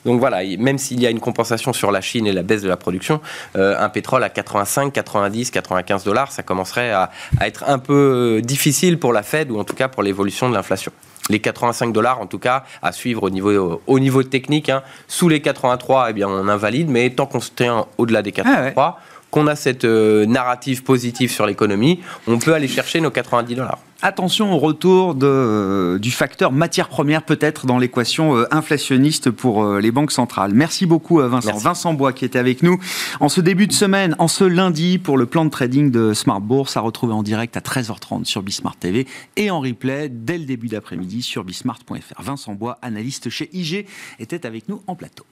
donc 0.06 0.20
voilà, 0.20 0.42
même 0.58 0.78
s'il 0.78 1.00
y 1.02 1.08
a 1.08 1.10
une 1.10 1.20
compensation 1.20 1.74
sur 1.74 1.92
la 1.92 2.02
Chine 2.02 2.28
et 2.28 2.34
la 2.34 2.44
baisse 2.44 2.62
de 2.62 2.70
la 2.70 2.78
production, 2.78 3.22
euh, 3.56 3.76
un 3.80 3.90
pétrole 3.90 4.24
à 4.24 4.30
85, 4.30 4.92
90, 4.92 5.52
95 5.52 6.04
dollars, 6.04 6.32
ça 6.32 6.44
commencerait 6.44 6.92
à, 6.92 7.12
être 7.42 7.64
un 7.68 7.80
peu 7.80 8.38
euh, 8.38 8.42
difficile 8.42 8.98
pour 9.00 9.14
la 9.14 9.24
Fed 9.24 9.52
ou 9.52 9.60
en 9.60 9.64
tout 9.64 9.76
cas 9.76 9.88
pour 9.88 10.04
l'évolution 10.04 10.50
de 10.50 10.56
l'inflation 10.56 10.92
les 11.30 11.40
85 11.40 11.94
dollars 11.94 12.20
en 12.20 12.26
tout 12.26 12.40
cas 12.40 12.66
à 12.82 12.92
suivre 12.92 13.24
au 13.24 13.30
niveau, 13.30 13.82
au 13.88 14.00
niveau 14.00 14.24
technique. 14.24 14.70
Hein. 14.70 14.82
Sous 15.08 15.30
les 15.30 15.40
83, 15.40 16.08
eh 16.10 16.14
bien, 16.14 16.28
on 16.28 16.48
invalide, 16.48 16.90
mais 16.90 17.10
tant 17.12 17.26
qu'on 17.26 17.40
se 17.40 17.52
tient 17.52 17.86
au-delà 17.98 18.22
des 18.22 18.32
83, 18.32 19.00
ah 19.00 19.04
qu'on 19.32 19.48
a 19.48 19.56
cette 19.56 19.86
euh, 19.86 20.26
narrative 20.26 20.84
positive 20.84 21.32
sur 21.32 21.46
l'économie, 21.46 22.02
on 22.28 22.38
peut 22.38 22.54
aller 22.54 22.68
chercher 22.68 23.02
nos 23.02 23.12
90 23.12 23.56
dollars. 23.56 23.80
Attention 24.04 24.52
au 24.52 24.58
retour 24.58 25.14
de, 25.14 25.28
euh, 25.28 26.00
du 26.00 26.10
facteur 26.10 26.52
matière 26.52 26.90
première 26.90 27.22
peut-être 27.22 27.68
dans 27.68 27.78
l'équation 27.78 28.36
euh, 28.36 28.48
inflationniste 28.50 29.30
pour 29.30 29.64
euh, 29.64 29.80
les 29.80 29.92
banques 29.92 30.12
centrales. 30.12 30.54
Merci 30.56 30.88
beaucoup 30.88 31.20
Vincent. 31.20 31.56
Vincent 31.56 31.94
Bois 31.94 32.12
qui 32.12 32.26
était 32.26 32.40
avec 32.40 32.64
nous 32.64 32.80
en 33.20 33.30
ce 33.30 33.42
début 33.42 33.68
de 33.68 33.74
semaine, 33.74 34.16
en 34.18 34.28
ce 34.28 34.44
lundi 34.44 34.98
pour 34.98 35.20
le 35.20 35.28
plan 35.28 35.46
de 35.46 35.52
trading 35.52 35.92
de 35.92 36.16
Smart 36.16 36.42
Bourse 36.42 36.78
à 36.78 36.82
retrouver 36.82 37.14
en 37.14 37.22
direct 37.22 37.56
à 37.58 37.60
13h30 37.60 38.26
sur 38.26 38.42
Bismart 38.42 38.76
TV 38.76 39.06
et 39.36 39.52
en 39.52 39.60
replay 39.60 40.10
dès 40.10 40.40
le 40.40 40.46
début 40.46 40.68
d'après-midi 40.68 41.22
sur 41.22 41.44
bismart.fr. 41.44 42.22
Vincent 42.24 42.56
Bois, 42.56 42.80
analyste 42.82 43.30
chez 43.30 43.52
IG, 43.54 43.86
était 44.18 44.48
avec 44.48 44.68
nous 44.68 44.82
en 44.88 44.96
plateau. 44.96 45.26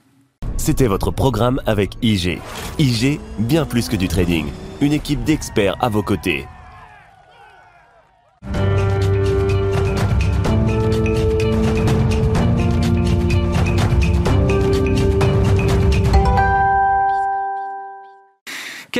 C'était 0.56 0.86
votre 0.86 1.10
programme 1.10 1.60
avec 1.66 1.96
IG. 2.02 2.38
IG, 2.78 3.20
bien 3.38 3.64
plus 3.64 3.88
que 3.88 3.96
du 3.96 4.08
trading. 4.08 4.46
Une 4.80 4.92
équipe 4.92 5.24
d'experts 5.24 5.76
à 5.80 5.88
vos 5.88 6.02
côtés. 6.02 6.46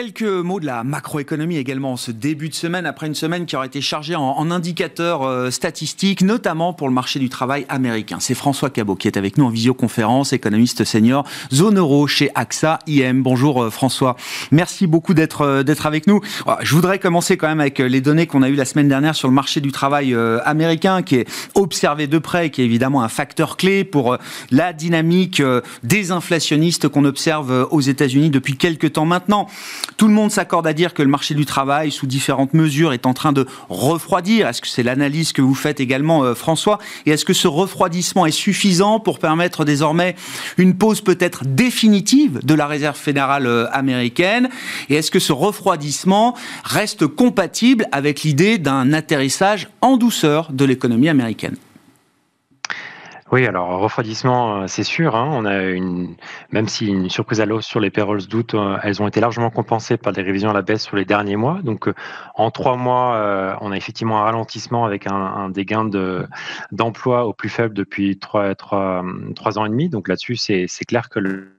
Quelques 0.00 0.22
mots 0.22 0.60
de 0.60 0.64
la 0.64 0.82
macroéconomie 0.82 1.58
également 1.58 1.98
ce 1.98 2.10
début 2.10 2.48
de 2.48 2.54
semaine, 2.54 2.86
après 2.86 3.06
une 3.06 3.14
semaine 3.14 3.44
qui 3.44 3.54
aurait 3.54 3.66
été 3.66 3.82
chargée 3.82 4.16
en, 4.16 4.50
indicateurs 4.50 5.24
euh, 5.24 5.50
statistiques, 5.50 6.22
notamment 6.22 6.72
pour 6.72 6.88
le 6.88 6.94
marché 6.94 7.18
du 7.18 7.28
travail 7.28 7.66
américain. 7.68 8.16
C'est 8.18 8.34
François 8.34 8.70
Cabot 8.70 8.96
qui 8.96 9.08
est 9.08 9.18
avec 9.18 9.36
nous 9.36 9.44
en 9.44 9.50
visioconférence, 9.50 10.32
économiste 10.32 10.84
senior, 10.86 11.26
zone 11.52 11.76
euro 11.76 12.06
chez 12.06 12.30
AXA 12.34 12.78
IM. 12.86 13.22
Bonjour 13.22 13.62
euh, 13.62 13.68
François, 13.68 14.16
merci 14.50 14.86
beaucoup 14.86 15.12
d'être 15.12 15.42
euh, 15.42 15.62
d'être 15.64 15.84
avec 15.84 16.06
nous. 16.06 16.22
Je 16.62 16.74
voudrais 16.74 16.98
commencer 16.98 17.36
quand 17.36 17.48
même 17.48 17.60
avec 17.60 17.78
les 17.78 18.00
données 18.00 18.26
qu'on 18.26 18.40
a 18.40 18.48
eues 18.48 18.54
la 18.54 18.64
semaine 18.64 18.88
dernière 18.88 19.14
sur 19.14 19.28
le 19.28 19.34
marché 19.34 19.60
du 19.60 19.70
travail 19.70 20.16
américain, 20.46 21.02
qui 21.02 21.16
est 21.16 21.28
observé 21.54 22.06
de 22.06 22.16
près, 22.16 22.48
qui 22.48 22.62
est 22.62 22.64
évidemment 22.64 23.02
un 23.02 23.10
facteur 23.10 23.58
clé 23.58 23.84
pour 23.84 24.16
la 24.50 24.72
dynamique 24.72 25.42
désinflationniste 25.82 26.88
qu'on 26.88 27.04
observe 27.04 27.68
aux 27.70 27.82
États-Unis 27.82 28.30
depuis 28.30 28.56
quelques 28.56 28.94
temps 28.94 29.04
maintenant. 29.04 29.46
Tout 29.96 30.08
le 30.08 30.14
monde 30.14 30.30
s'accorde 30.30 30.66
à 30.66 30.72
dire 30.72 30.94
que 30.94 31.02
le 31.02 31.08
marché 31.08 31.34
du 31.34 31.44
travail, 31.44 31.90
sous 31.90 32.06
différentes 32.06 32.54
mesures, 32.54 32.92
est 32.92 33.06
en 33.06 33.14
train 33.14 33.32
de 33.32 33.46
refroidir. 33.68 34.48
Est-ce 34.48 34.60
que 34.60 34.68
c'est 34.68 34.82
l'analyse 34.82 35.32
que 35.32 35.42
vous 35.42 35.54
faites 35.54 35.80
également, 35.80 36.24
euh, 36.24 36.34
François? 36.34 36.78
Et 37.06 37.10
est-ce 37.10 37.24
que 37.24 37.32
ce 37.32 37.48
refroidissement 37.48 38.26
est 38.26 38.30
suffisant 38.30 39.00
pour 39.00 39.18
permettre 39.18 39.64
désormais 39.64 40.16
une 40.58 40.74
pause 40.76 41.00
peut-être 41.00 41.44
définitive 41.44 42.40
de 42.42 42.54
la 42.54 42.66
réserve 42.66 42.96
fédérale 42.96 43.46
euh, 43.46 43.66
américaine? 43.72 44.48
Et 44.88 44.96
est-ce 44.96 45.10
que 45.10 45.18
ce 45.18 45.32
refroidissement 45.32 46.34
reste 46.64 47.06
compatible 47.06 47.86
avec 47.92 48.22
l'idée 48.22 48.58
d'un 48.58 48.92
atterrissage 48.92 49.68
en 49.80 49.96
douceur 49.96 50.52
de 50.52 50.64
l'économie 50.64 51.08
américaine? 51.08 51.56
Oui, 53.32 53.46
alors 53.46 53.78
refroidissement, 53.78 54.62
euh, 54.62 54.66
c'est 54.66 54.82
sûr. 54.82 55.14
Hein, 55.14 55.28
on 55.32 55.44
a 55.44 55.62
une, 55.62 56.16
même 56.50 56.66
si 56.66 56.88
une 56.88 57.08
surprise 57.08 57.40
à 57.40 57.46
l'hausse 57.46 57.64
sur 57.64 57.78
les 57.78 57.90
payrolls 57.90 58.26
d'août, 58.26 58.54
euh, 58.54 58.76
elles 58.82 59.00
ont 59.00 59.06
été 59.06 59.20
largement 59.20 59.50
compensées 59.50 59.96
par 59.96 60.12
des 60.12 60.22
révisions 60.22 60.50
à 60.50 60.52
la 60.52 60.62
baisse 60.62 60.82
sur 60.82 60.96
les 60.96 61.04
derniers 61.04 61.36
mois. 61.36 61.60
Donc, 61.62 61.86
euh, 61.86 61.94
en 62.34 62.50
trois 62.50 62.76
mois, 62.76 63.58
on 63.60 63.70
a 63.70 63.76
effectivement 63.76 64.18
un 64.18 64.22
ralentissement 64.22 64.84
avec 64.84 65.06
un, 65.06 65.14
un 65.14 65.84
de, 65.84 66.26
d'emploi 66.72 67.26
au 67.26 67.32
plus 67.32 67.48
faible 67.48 67.74
depuis 67.74 68.18
trois, 68.18 68.54
trois, 68.56 69.04
trois 69.36 69.58
ans 69.58 69.64
et 69.64 69.68
demi. 69.68 69.88
Donc 69.88 70.08
là-dessus, 70.08 70.36
c'est, 70.36 70.66
clair 70.88 71.08
que 71.08 71.20
le, 71.20 71.52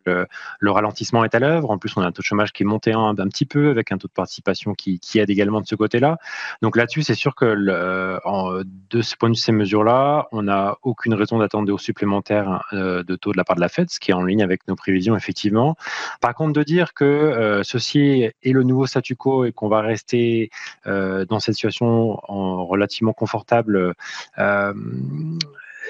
le, 0.60 0.72
ralentissement 0.72 1.24
est 1.24 1.36
à 1.36 1.40
l'œuvre. 1.40 1.70
En 1.70 1.78
plus, 1.78 1.96
on 1.96 2.02
a 2.02 2.06
un 2.06 2.12
taux 2.12 2.22
de 2.22 2.26
chômage 2.26 2.52
qui 2.52 2.64
est 2.64 2.66
monté 2.66 2.92
un, 2.94 3.16
un 3.18 3.28
petit 3.28 3.46
peu 3.46 3.70
avec 3.70 3.92
un 3.92 3.98
taux 3.98 4.08
de 4.08 4.14
participation 4.14 4.74
qui, 4.74 5.00
qui 5.00 5.20
aide 5.20 5.30
également 5.30 5.62
de 5.62 5.68
ce 5.68 5.76
côté-là. 5.76 6.18
Donc 6.62 6.76
là-dessus, 6.76 7.04
c'est 7.04 7.16
sûr 7.16 7.36
que 7.36 7.46
de 7.46 9.02
ce 9.02 9.16
point 9.16 9.30
de 9.30 9.36
vue, 9.36 9.42
ces 9.42 9.52
mesures-là, 9.52 10.28
on 10.32 10.44
n'a 10.44 10.76
aucune 10.82 11.14
raison 11.14 11.38
d'attendre 11.38 11.61
de 11.66 11.72
hauts 11.72 11.78
supplémentaires 11.78 12.64
euh, 12.74 13.04
de 13.04 13.16
taux 13.16 13.32
de 13.32 13.38
la 13.38 13.44
part 13.44 13.56
de 13.56 13.62
la 13.62 13.70
Fed, 13.70 13.90
ce 13.90 14.00
qui 14.00 14.12
est 14.12 14.14
en 14.14 14.24
ligne 14.24 14.44
avec 14.44 14.68
nos 14.68 14.76
prévisions, 14.76 15.16
effectivement. 15.16 15.76
Par 16.20 16.34
contre, 16.34 16.54
de 16.54 16.64
dire 16.64 16.94
que 16.94 17.06
euh, 17.06 17.64
ceci 17.64 18.30
est 18.44 18.52
le 18.52 18.64
nouveau 18.64 18.86
statu 18.86 19.16
quo 19.16 19.46
et 19.46 19.52
qu'on 19.52 19.70
va 19.70 19.82
rester 19.82 20.50
euh, 20.88 21.26
dans 21.26 21.40
cette 21.40 21.56
situation 21.56 22.20
en 22.32 22.66
relativement 22.66 23.14
confortable 23.14 23.96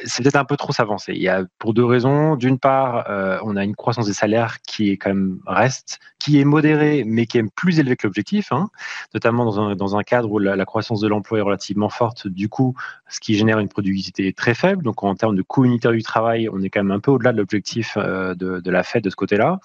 c'est 0.03 0.23
peut-être 0.23 0.35
un 0.35 0.45
peu 0.45 0.57
trop 0.57 0.73
s'avancer. 0.73 1.13
Il 1.13 1.21
y 1.21 1.27
a 1.27 1.43
pour 1.59 1.73
deux 1.73 1.85
raisons. 1.85 2.35
D'une 2.35 2.59
part, 2.59 3.09
euh, 3.09 3.37
on 3.43 3.55
a 3.55 3.63
une 3.63 3.75
croissance 3.75 4.07
des 4.07 4.13
salaires 4.13 4.61
qui 4.61 4.91
est 4.91 4.97
quand 4.97 5.09
même 5.09 5.39
reste, 5.45 5.99
qui 6.19 6.39
est 6.39 6.45
modérée, 6.45 7.03
mais 7.05 7.25
qui 7.25 7.37
est 7.37 7.43
plus 7.55 7.79
élevée 7.79 7.95
que 7.95 8.07
l'objectif, 8.07 8.51
hein, 8.51 8.69
notamment 9.13 9.45
dans 9.45 9.59
un, 9.59 9.75
dans 9.75 9.95
un 9.95 10.03
cadre 10.03 10.31
où 10.31 10.39
la, 10.39 10.65
croissance 10.65 11.01
de 11.01 11.07
l'emploi 11.07 11.39
est 11.39 11.41
relativement 11.41 11.89
forte. 11.89 12.27
Du 12.27 12.49
coup, 12.49 12.75
ce 13.09 13.19
qui 13.19 13.35
génère 13.35 13.59
une 13.59 13.67
productivité 13.67 14.31
très 14.33 14.53
faible. 14.53 14.83
Donc, 14.83 15.03
en 15.03 15.15
termes 15.15 15.35
de 15.35 15.41
coût 15.41 15.65
unitaire 15.65 15.91
du 15.91 16.03
travail, 16.03 16.49
on 16.49 16.61
est 16.61 16.69
quand 16.69 16.83
même 16.83 16.91
un 16.91 16.99
peu 16.99 17.11
au-delà 17.11 17.33
de 17.33 17.37
l'objectif 17.37 17.97
euh, 17.97 18.33
de, 18.35 18.59
de, 18.59 18.71
la 18.71 18.83
Fed 18.83 19.03
de 19.03 19.09
ce 19.09 19.15
côté-là. 19.15 19.59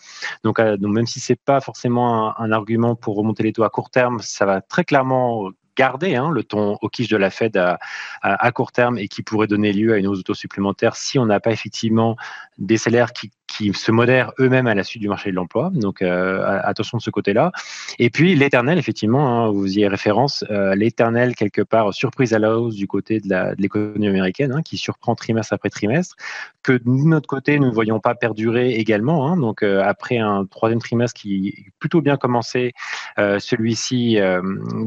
Donc, 0.45 0.59
euh, 0.59 0.77
donc, 0.77 0.93
même 0.93 1.07
si 1.07 1.21
c'est 1.21 1.41
pas 1.41 1.61
forcément 1.61 2.31
un, 2.31 2.45
un 2.45 2.53
argument 2.53 2.97
pour 2.97 3.17
remonter 3.17 3.43
les 3.43 3.53
taux 3.53 3.65
à 3.65 3.71
court 3.71 3.91
terme, 3.91 4.19
ça 4.21 4.45
va 4.45 4.61
très 4.61 4.85
clairement 4.85 5.51
garder 5.77 6.17
hein, 6.17 6.31
le 6.31 6.43
ton 6.43 6.79
au 6.81 6.89
quiche 6.89 7.09
de 7.09 7.17
la 7.17 7.31
Fed 7.31 7.57
à, 8.23 8.53
court 8.53 8.73
terme 8.73 8.99
et 8.99 9.09
qui 9.09 9.23
pourrait 9.23 9.47
donner 9.47 9.73
lieu 9.73 9.93
à 9.93 9.99
une 9.99 10.07
hausse 10.07 10.19
d'auto 10.19 10.35
supplémentaire 10.35 10.97
si 10.97 11.19
on 11.19 11.27
n'a 11.27 11.41
pas 11.41 11.53
effectivement 11.53 12.17
des 12.59 12.79
salaires 12.79 13.13
qui 13.13 13.31
qui 13.57 13.73
se 13.73 13.93
modèrent 13.93 14.33
eux-mêmes 14.39 14.67
à 14.67 14.75
la 14.75 14.85
suite 14.85 15.01
du 15.03 15.09
marché 15.09 15.31
de 15.31 15.37
l'emploi. 15.37 15.71
Donc 15.73 16.03
euh, 16.03 16.61
attention 16.63 16.99
de 16.99 17.03
ce 17.03 17.11
côté-là. 17.11 17.53
Et 17.99 18.11
puis 18.11 18.35
l'éternel, 18.35 18.79
effectivement, 18.79 19.45
hein, 19.45 19.51
vous 19.51 19.79
y 19.79 19.85
avez 19.85 19.89
référence, 19.89 20.45
euh, 20.51 20.75
l'éternel 20.75 21.35
quelque 21.35 21.63
part 21.63 21.95
surprise 21.95 22.35
à 22.35 22.39
la 22.39 22.59
hausse 22.59 22.75
du 22.75 22.87
côté 22.87 23.21
de 23.21 23.61
l'économie 23.61 24.09
américaine, 24.09 24.53
hein, 24.53 24.63
qui 24.63 24.77
surprend 24.77 25.15
trimestre 25.15 25.53
après 25.53 25.71
trimestre, 25.71 26.17
que 26.63 26.73
de 26.73 26.83
notre 26.85 27.27
côté, 27.27 27.59
nous 27.59 27.69
ne 27.69 27.73
voyons 27.73 28.01
pas 28.01 28.15
perdurer 28.15 28.75
également. 28.75 29.27
Hein. 29.29 29.37
donc 29.37 29.63
euh, 29.63 29.83
après 29.83 30.19
un 30.19 30.45
troisième 30.45 30.81
trimestre 30.81 31.21
qui 31.21 31.49
est 31.49 31.71
plutôt 31.79 32.01
bien 32.01 32.17
commencé, 32.17 32.73
celui-ci 33.17 34.19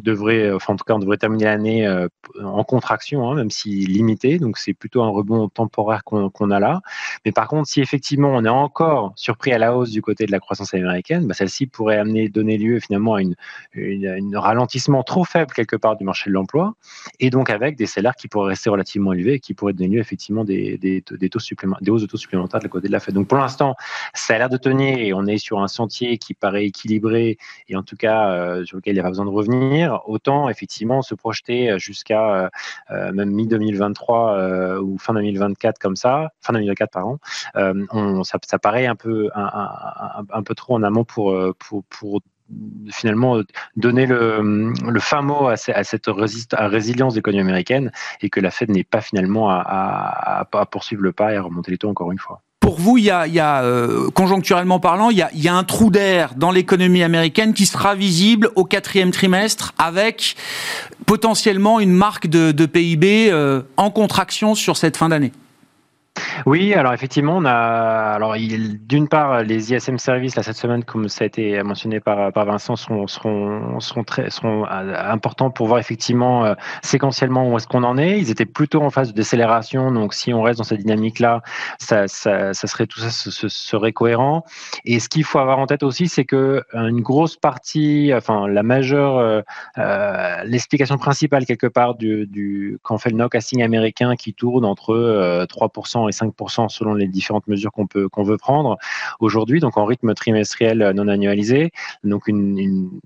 devrait, 0.03 0.51
enfin 0.51 0.73
en 0.73 0.75
tout 0.75 0.83
cas, 0.83 0.93
on 0.93 0.99
devrait 0.99 1.17
terminer 1.17 1.45
l'année 1.45 2.07
en 2.43 2.63
contraction, 2.63 3.33
même 3.33 3.49
si 3.49 3.69
limité. 3.85 4.39
Donc 4.39 4.57
c'est 4.57 4.73
plutôt 4.73 5.01
un 5.03 5.09
rebond 5.09 5.47
temporaire 5.49 6.03
qu'on 6.03 6.51
a 6.51 6.59
là. 6.59 6.81
Mais 7.25 7.31
par 7.31 7.47
contre, 7.47 7.67
si 7.69 7.81
effectivement 7.81 8.29
on 8.29 8.45
est 8.45 8.49
encore 8.59 9.13
surpris 9.15 9.51
à 9.51 9.57
la 9.57 9.75
hausse 9.75 9.91
du 9.91 10.01
côté 10.01 10.25
de 10.25 10.31
la 10.31 10.39
croissance 10.39 10.73
américaine, 10.73 11.27
bah, 11.27 11.33
celle-ci 11.33 11.67
pourrait 11.67 11.97
amener, 11.97 12.29
donner 12.29 12.57
lieu 12.57 12.79
finalement 12.79 13.15
à 13.15 13.19
un 13.21 14.39
ralentissement 14.39 15.03
trop 15.03 15.23
faible 15.23 15.51
quelque 15.53 15.75
part 15.75 15.95
du 15.95 16.03
marché 16.03 16.29
de 16.29 16.33
l'emploi, 16.33 16.75
et 17.19 17.29
donc 17.29 17.49
avec 17.49 17.75
des 17.75 17.85
salaires 17.85 18.15
qui 18.15 18.27
pourraient 18.27 18.49
rester 18.49 18.69
relativement 18.69 19.13
élevés 19.13 19.35
et 19.35 19.39
qui 19.39 19.53
pourraient 19.53 19.73
donner 19.73 19.95
lieu 19.95 19.99
effectivement 19.99 20.43
des, 20.43 20.77
des, 20.77 21.01
taux 21.01 21.15
des 21.17 21.91
hausses 21.91 22.01
de 22.01 22.07
taux 22.07 22.17
supplémentaires 22.17 22.59
de 22.59 22.65
la 22.65 22.69
côté 22.69 22.87
de 22.87 22.91
la 22.91 22.99
Fed. 22.99 23.13
Donc 23.13 23.27
pour 23.27 23.37
l'instant, 23.37 23.75
ça 24.13 24.35
a 24.35 24.37
l'air 24.37 24.49
de 24.49 24.57
tenir 24.57 24.97
et 24.97 25.13
on 25.13 25.25
est 25.25 25.37
sur 25.37 25.61
un 25.61 25.67
sentier 25.67 26.17
qui 26.17 26.33
paraît 26.33 26.65
équilibré 26.65 27.37
et 27.67 27.75
en 27.75 27.83
tout 27.83 27.95
cas 27.95 28.31
euh, 28.31 28.65
sur 28.65 28.77
lequel 28.77 28.93
il 28.93 28.95
n'y 28.95 28.99
a 29.01 29.03
pas 29.03 29.09
besoin 29.09 29.25
de 29.25 29.31
revenir. 29.31 30.01
Autant 30.05 30.49
effectivement 30.49 31.01
se 31.01 31.15
projeter 31.15 31.77
jusqu'à 31.77 32.35
euh, 32.35 32.49
euh, 32.91 33.11
même 33.11 33.31
mi-2023 33.31 34.79
ou 34.79 34.97
fin 34.97 35.13
2024 35.13 35.79
comme 35.79 35.95
ça, 35.95 36.29
fin 36.41 36.53
2024 36.53 36.91
pardon, 36.91 37.19
on, 37.55 38.23
ça 38.23 38.37
ça, 38.49 38.57
paraît 38.57 38.87
un 38.87 38.95
peu, 38.95 39.29
un, 39.35 40.43
peu 40.43 40.55
trop 40.55 40.75
en 40.75 40.81
amont 40.81 41.03
pour, 41.03 41.31
euh, 41.31 41.53
pour, 41.59 41.83
pour 41.85 42.21
finalement 42.89 43.41
donner 43.75 44.07
le, 44.07 44.73
le, 44.87 44.99
fin 44.99 45.21
mot 45.21 45.49
à, 45.49 45.55
cette 45.55 46.07
résilience 46.51 47.13
de 47.13 47.19
l'économie 47.19 47.41
américaine 47.41 47.91
et 48.21 48.31
que 48.31 48.39
la 48.39 48.49
Fed 48.49 48.71
n'est 48.71 48.83
pas 48.83 49.01
finalement 49.01 49.51
à, 49.51 50.47
à, 50.51 50.65
poursuivre 50.65 51.03
le 51.03 51.11
pas 51.11 51.31
et 51.31 51.35
à 51.35 51.43
remonter 51.43 51.69
les 51.69 51.77
taux 51.77 51.89
encore 51.89 52.11
une 52.11 52.17
fois. 52.17 52.41
pour 52.59 52.79
vous, 52.79 52.97
il 52.97 53.03
y 53.03 53.11
a, 53.11 53.63
conjoncturellement 54.15 54.79
parlant, 54.79 55.11
il 55.11 55.17
y 55.17 55.21
a, 55.21 55.29
il 55.35 55.43
y 55.43 55.47
a 55.47 55.53
un 55.53 55.63
trou 55.63 55.91
d'air 55.91 56.33
dans 56.35 56.49
l'économie 56.49 57.03
américaine 57.03 57.53
qui 57.53 57.67
sera 57.67 57.93
visible 57.93 58.49
au 58.55 58.65
quatrième 58.65 59.11
trimestre 59.11 59.73
avec 59.77 60.35
potentiellement 61.05 61.79
une 61.79 61.93
marque 61.93 62.25
de 62.25 62.65
PIB 62.65 63.31
en 63.77 63.91
contraction 63.91 64.55
sur 64.55 64.75
cette 64.75 64.97
fin 64.97 65.09
d'année. 65.09 65.33
Oui, 66.45 66.73
alors 66.73 66.93
effectivement, 66.93 67.37
on 67.37 67.45
a 67.45 67.53
alors 68.15 68.35
d'une 68.35 69.07
part 69.07 69.43
les 69.43 69.73
ISM 69.73 69.97
services 69.97 70.35
là 70.35 70.43
cette 70.43 70.57
semaine, 70.57 70.83
comme 70.83 71.09
ça 71.09 71.23
a 71.23 71.27
été 71.27 71.61
mentionné 71.63 71.99
par, 71.99 72.31
par 72.31 72.45
Vincent, 72.45 72.75
seront 72.75 73.07
seront 73.07 73.79
seront 73.79 74.03
très 74.03 74.29
seront 74.29 74.65
euh, 74.65 75.11
importants 75.11 75.49
pour 75.51 75.67
voir 75.67 75.79
effectivement 75.79 76.45
euh, 76.45 76.53
séquentiellement 76.81 77.49
où 77.49 77.57
est-ce 77.57 77.67
qu'on 77.67 77.83
en 77.83 77.97
est. 77.97 78.19
Ils 78.19 78.31
étaient 78.31 78.45
plutôt 78.45 78.81
en 78.81 78.89
phase 78.89 79.09
de 79.09 79.13
décélération, 79.13 79.91
donc 79.91 80.13
si 80.13 80.33
on 80.33 80.41
reste 80.41 80.59
dans 80.59 80.63
cette 80.63 80.79
dynamique 80.79 81.19
là, 81.19 81.41
ça, 81.79 82.07
ça, 82.07 82.53
ça 82.53 82.67
serait 82.67 82.87
tout 82.87 82.99
ça 82.99 83.09
serait 83.11 83.93
cohérent. 83.93 84.43
Et 84.85 84.99
ce 84.99 85.09
qu'il 85.09 85.23
faut 85.23 85.39
avoir 85.39 85.59
en 85.59 85.67
tête 85.67 85.83
aussi, 85.83 86.07
c'est 86.07 86.25
que 86.25 86.63
euh, 86.75 86.87
une 86.87 87.01
grosse 87.01 87.37
partie, 87.37 88.11
enfin 88.13 88.47
la 88.47 88.63
majeure, 88.63 89.43
l'explication 90.45 90.97
principale 90.97 91.45
quelque 91.45 91.67
part 91.67 91.95
du, 91.95 92.79
quand 92.83 92.95
on 92.95 92.97
fait 92.97 93.09
le 93.09 93.17
knock-casting 93.17 93.61
américain 93.63 94.15
qui 94.15 94.33
tourne 94.33 94.65
entre 94.65 95.45
3% 95.45 96.08
et 96.09 96.11
5% 96.11 96.69
selon 96.69 96.93
les 96.93 97.07
différentes 97.07 97.47
mesures 97.47 97.71
qu'on 97.71 97.87
peut 97.87 98.09
qu'on 98.09 98.23
veut 98.23 98.37
prendre 98.37 98.77
aujourd'hui, 99.19 99.59
donc 99.59 99.77
en 99.77 99.85
rythme 99.85 100.13
trimestriel 100.13 100.91
non 100.95 101.07
annualisé. 101.07 101.71
Donc 102.03 102.23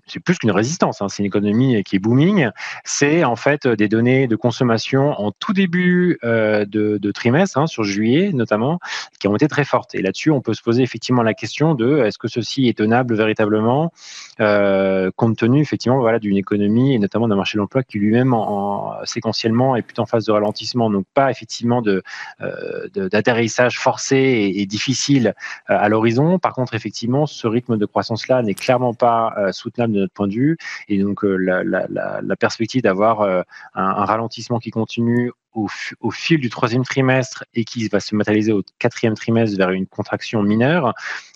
c'est 0.07 0.19
plus 0.19 0.37
qu'une 0.37 0.51
résistance, 0.51 1.01
hein, 1.01 1.09
c'est 1.09 1.19
une 1.23 1.27
économie 1.27 1.83
qui 1.83 1.97
est 1.97 1.99
booming. 1.99 2.49
C'est 2.83 3.23
en 3.23 3.35
fait 3.35 3.67
des 3.67 3.87
données 3.87 4.27
de 4.27 4.35
consommation 4.35 5.19
en 5.19 5.31
tout 5.31 5.53
début 5.53 6.17
euh, 6.23 6.65
de, 6.65 7.11
trimestre, 7.11 7.57
hein, 7.57 7.67
sur 7.67 7.83
juillet 7.83 8.31
notamment, 8.33 8.79
qui 9.19 9.27
ont 9.27 9.35
été 9.35 9.47
très 9.47 9.63
fortes. 9.63 9.95
Et 9.95 10.01
là-dessus, 10.01 10.31
on 10.31 10.41
peut 10.41 10.53
se 10.53 10.61
poser 10.61 10.83
effectivement 10.83 11.23
la 11.23 11.33
question 11.33 11.75
de 11.75 11.99
est-ce 11.99 12.17
que 12.17 12.27
ceci 12.27 12.67
est 12.67 12.77
tenable 12.77 13.15
véritablement, 13.15 13.91
euh, 14.39 15.11
compte 15.15 15.37
tenu 15.37 15.61
effectivement 15.61 15.99
voilà 15.99 16.19
d'une 16.19 16.37
économie 16.37 16.93
et 16.95 16.99
notamment 16.99 17.27
d'un 17.27 17.35
marché 17.35 17.57
de 17.57 17.59
l'emploi 17.59 17.83
qui 17.83 17.99
lui-même 17.99 18.33
en, 18.33 18.93
séquentiellement 19.05 19.75
est 19.75 19.81
plutôt 19.81 20.01
en 20.01 20.05
phase 20.05 20.25
de 20.25 20.31
ralentissement. 20.31 20.89
Donc 20.89 21.05
pas 21.13 21.29
effectivement 21.29 21.81
de, 21.81 22.03
euh, 22.41 22.82
d'atterrissage 22.93 23.79
forcé 23.79 24.51
et, 24.55 24.65
difficile 24.65 25.33
euh, 25.69 25.77
à 25.77 25.89
l'horizon. 25.89 26.39
Par 26.39 26.53
contre, 26.53 26.73
effectivement, 26.73 27.25
ce 27.25 27.47
rythme 27.47 27.77
de 27.77 27.85
croissance-là 27.85 28.41
n'est 28.41 28.53
clairement 28.53 28.93
pas 28.93 29.33
euh, 29.37 29.51
soutenable 29.51 29.93
de 29.93 29.99
notre 30.01 30.13
point 30.13 30.27
de 30.27 30.33
vue. 30.33 30.57
Et 30.87 30.99
donc, 30.99 31.23
euh, 31.23 31.35
la, 31.35 32.35
perspective 32.35 32.81
d'avoir 32.81 33.21
un, 33.21 33.43
un, 33.75 34.05
ralentissement 34.05 34.59
qui 34.59 34.71
continue 34.71 35.31
au, 35.53 36.11
fil 36.11 36.39
du 36.39 36.49
troisième 36.49 36.83
trimestre 36.83 37.43
et 37.53 37.63
qui 37.63 37.87
va 37.87 37.99
se 37.99 38.15
matérialiser 38.15 38.51
au 38.51 38.63
quatrième 38.79 39.13
trimestre 39.15 39.57
vers 39.57 39.69
une 39.69 39.85
contraction 39.85 40.41
mineure, 40.41 40.93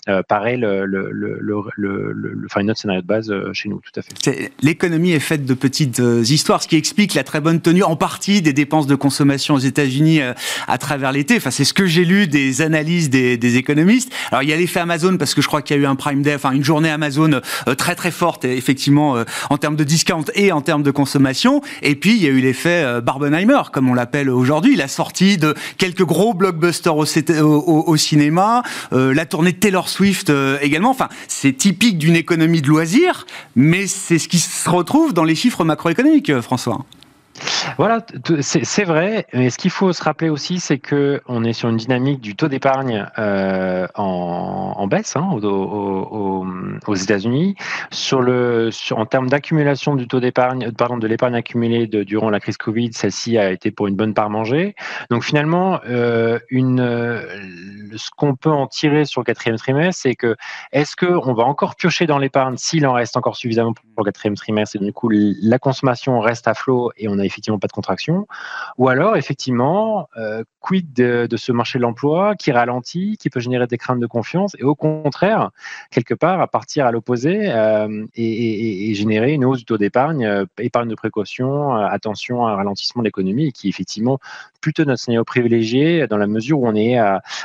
euh, 0.08 0.22
paraît 0.22 0.56
le, 0.56 0.86
le, 0.86 1.10
le, 1.12 2.46
enfin 2.46 2.60
une 2.60 2.70
autre 2.70 2.80
scénario 2.80 3.02
de 3.02 3.06
base 3.06 3.30
euh, 3.30 3.52
chez 3.52 3.68
nous, 3.68 3.80
tout 3.80 4.00
à 4.00 4.02
fait. 4.02 4.50
L'économie 4.62 5.12
est 5.12 5.20
faite 5.20 5.44
de 5.44 5.54
petites 5.54 6.00
euh, 6.00 6.22
histoires, 6.22 6.62
ce 6.62 6.68
qui 6.68 6.76
explique 6.76 7.14
la 7.14 7.24
très 7.24 7.40
bonne 7.40 7.60
tenue 7.60 7.82
en 7.82 7.94
partie 7.94 8.40
des 8.42 8.52
dépenses 8.52 8.86
de 8.86 8.94
consommation 8.94 9.54
aux 9.54 9.58
États-Unis 9.58 10.20
à 10.66 10.78
travers 10.78 11.12
l'été. 11.12 11.36
Enfin, 11.36 11.50
c'est 11.50 11.64
ce 11.64 11.74
que 11.74 11.86
j'ai 11.86 12.04
lu 12.04 12.26
des 12.26 12.62
analyses 12.62 13.10
des, 13.10 13.36
des, 13.36 13.56
économistes. 13.56 14.12
Alors, 14.30 14.42
il 14.42 14.48
y 14.48 14.52
a 14.52 14.56
l'effet 14.56 14.80
Amazon 14.80 15.16
parce 15.16 15.34
que 15.34 15.42
je 15.42 15.46
crois 15.46 15.62
qu'il 15.62 15.76
y 15.76 15.78
a 15.78 15.82
eu 15.82 15.86
un 15.86 15.96
Prime 15.96 16.22
Day, 16.22 16.34
enfin 16.34 16.52
une 16.52 16.64
journée 16.64 16.90
Amazon 16.90 17.40
très 17.76 17.94
très 17.94 18.10
forte, 18.10 18.44
effectivement, 18.44 19.22
en 19.50 19.58
termes 19.58 19.76
de 19.76 19.84
discount 19.84 20.24
et 20.34 20.52
en 20.52 20.60
termes 20.60 20.82
de 20.82 20.90
consommation. 20.90 21.60
Et 21.82 21.94
puis, 21.94 22.16
il 22.16 22.22
y 22.22 22.26
a 22.26 22.30
eu 22.30 22.40
l'effet 22.40 23.00
Barbenheimer, 23.02 23.62
comme 23.72 23.88
on 23.88 23.94
l'a 23.94 24.06
aujourd'hui, 24.28 24.76
la 24.76 24.88
sortie 24.88 25.36
de 25.36 25.54
quelques 25.76 26.04
gros 26.04 26.34
blockbusters 26.34 26.96
au, 26.96 27.96
cinéma, 27.96 28.62
euh, 28.92 29.14
la 29.14 29.26
tournée 29.26 29.52
de 29.52 29.58
Taylor 29.58 29.88
Swift 29.88 30.30
euh, 30.30 30.58
également. 30.60 30.90
Enfin, 30.90 31.08
c'est 31.28 31.52
typique 31.52 31.98
d'une 31.98 32.16
économie 32.16 32.62
de 32.62 32.68
loisirs, 32.68 33.26
mais 33.56 33.86
c'est 33.86 34.18
ce 34.18 34.28
qui 34.28 34.38
se 34.38 34.68
retrouve 34.68 35.12
dans 35.12 35.24
les 35.24 35.34
chiffres 35.34 35.64
macroéconomiques, 35.64 36.30
euh, 36.30 36.42
François. 36.42 36.84
Voilà, 37.76 38.04
c'est 38.40 38.84
vrai. 38.84 39.26
Mais 39.32 39.50
ce 39.50 39.58
qu'il 39.58 39.70
faut 39.70 39.92
se 39.92 40.02
rappeler 40.02 40.28
aussi, 40.28 40.60
c'est 40.60 40.78
que 40.78 41.20
on 41.26 41.44
est 41.44 41.52
sur 41.52 41.68
une 41.68 41.76
dynamique 41.76 42.20
du 42.20 42.34
taux 42.34 42.48
d'épargne 42.48 43.06
euh, 43.18 43.86
en, 43.94 44.86
baisse 44.86 45.16
hein, 45.16 45.28
aux, 45.42 46.94
États-Unis. 46.94 47.54
En 48.90 49.06
termes 49.06 49.28
d'accumulation 49.28 49.94
du 49.96 50.08
taux 50.08 50.20
d'épargne, 50.20 50.72
pardon, 50.72 50.96
de 50.96 51.06
l'épargne 51.06 51.34
accumulée 51.34 51.86
durant 51.86 52.30
la 52.30 52.40
crise 52.40 52.56
Covid, 52.56 52.90
celle-ci 52.92 53.38
a 53.38 53.50
été 53.50 53.70
pour 53.70 53.86
une 53.86 53.96
bonne 53.96 54.14
part 54.14 54.30
mangée. 54.30 54.74
Donc 55.10 55.24
finalement, 55.24 55.80
euh, 55.88 56.38
ce 56.50 58.10
qu'on 58.16 58.34
peut 58.34 58.50
en 58.50 58.66
tirer 58.66 59.04
sur 59.04 59.20
le 59.20 59.24
quatrième 59.24 59.56
trimestre, 59.56 60.02
c'est 60.02 60.14
que 60.14 60.36
est-ce 60.72 60.96
qu'on 60.96 61.34
va 61.34 61.44
encore 61.44 61.76
piocher 61.76 62.06
dans 62.06 62.18
l'épargne 62.18 62.56
s'il 62.56 62.86
en 62.86 62.92
reste 62.92 63.16
encore 63.16 63.36
suffisamment 63.36 63.72
pour 63.72 63.84
le 63.98 64.04
quatrième 64.04 64.36
trimestre 64.36 64.76
et 64.76 64.78
du 64.78 64.92
coup 64.92 65.08
la 65.10 65.58
consommation 65.58 66.20
reste 66.20 66.48
à 66.48 66.54
flot 66.54 66.92
et 66.96 67.08
on 67.08 67.18
a 67.18 67.24
effectivement 67.28 67.58
pas 67.58 67.68
de 67.68 67.72
contraction, 67.72 68.26
ou 68.76 68.88
alors 68.88 69.16
effectivement, 69.16 70.08
euh, 70.16 70.42
de, 70.72 71.36
ce 71.36 71.52
marché 71.52 71.78
de 71.78 71.82
l'emploi 71.82 72.34
qui 72.36 72.52
ralentit, 72.52 73.16
qui 73.18 73.30
peut 73.30 73.40
générer 73.40 73.66
des 73.66 73.78
craintes 73.78 74.00
de 74.00 74.06
confiance, 74.06 74.54
et 74.58 74.64
au 74.64 74.74
contraire, 74.74 75.50
quelque 75.90 76.14
part, 76.14 76.40
à 76.40 76.46
partir 76.46 76.86
à 76.86 76.92
l'opposé 76.92 77.50
euh, 77.50 78.06
et, 78.14 78.94
générer 78.94 79.32
une 79.32 79.44
hausse 79.44 79.58
du 79.58 79.64
taux 79.64 79.78
d'épargne, 79.78 80.24
euh, 80.24 80.44
épargne 80.58 80.88
de 80.88 80.94
précaution, 80.94 81.74
attention 81.74 82.46
à 82.46 82.52
un 82.52 82.56
ralentissement 82.56 83.02
de 83.02 83.06
l'économie, 83.06 83.52
qui 83.52 83.68
est 83.68 83.70
effectivement 83.70 84.18
plutôt 84.60 84.84
notre 84.84 85.00
scénario 85.00 85.24
privilégié 85.24 86.06
dans 86.08 86.16
la 86.16 86.26
mesure 86.26 86.60
où 86.60 86.66
on 86.66 86.74
est 86.74 86.98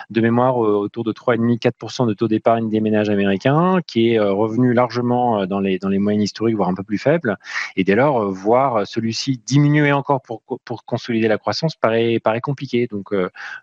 de 0.09 0.21
mémoire 0.21 0.57
autour 0.57 1.03
de 1.03 1.11
3,5-4% 1.11 2.07
de 2.07 2.13
taux 2.13 2.27
d'épargne 2.27 2.69
des 2.69 2.81
ménages 2.81 3.09
américains, 3.09 3.79
qui 3.85 4.13
est 4.13 4.19
revenu 4.19 4.73
largement 4.73 5.45
dans 5.45 5.59
les, 5.59 5.77
dans 5.77 5.89
les 5.89 5.99
moyennes 5.99 6.21
historiques, 6.21 6.55
voire 6.55 6.69
un 6.69 6.73
peu 6.73 6.83
plus 6.83 6.97
faible, 6.97 7.37
et 7.75 7.83
dès 7.83 7.95
lors, 7.95 8.31
voir 8.31 8.87
celui-ci 8.87 9.39
diminuer 9.45 9.91
encore 9.91 10.21
pour, 10.21 10.41
pour 10.65 10.85
consolider 10.85 11.27
la 11.27 11.37
croissance 11.37 11.75
paraît, 11.75 12.19
paraît 12.19 12.41
compliqué. 12.41 12.87
Donc, 12.87 13.12
euh, 13.12 13.12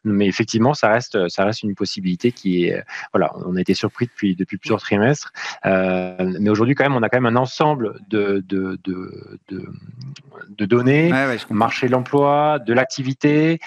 mais 0.05 0.27
effectivement, 0.27 0.75
ça 0.75 0.91
reste, 0.91 1.29
ça 1.29 1.45
reste 1.45 1.63
une 1.63 1.75
possibilité 1.75 2.33
qui 2.33 2.65
est, 2.65 2.85
voilà, 3.13 3.33
on 3.47 3.57
a 3.57 3.61
été 3.61 3.75
surpris 3.75 4.07
depuis, 4.07 4.37
depuis 4.37 4.59
plusieurs 4.59 4.81
trimestres. 4.81 5.33
Euh, 5.67 6.33
mais 6.41 6.51
aujourd'hui, 6.51 6.75
quand 6.75 6.85
même, 6.85 6.97
on 6.97 7.03
a 7.03 7.09
quand 7.09 7.21
même 7.21 7.37
un 7.37 7.41
ensemble 7.41 8.01
de, 8.09 8.45
de, 8.47 8.79
de, 8.85 9.21
de, 9.49 10.65
données, 10.65 11.13
marché 11.51 11.87
de 11.87 11.93
l'emploi, 11.93 12.59
de 12.59 12.73
l'activité, 12.73 13.61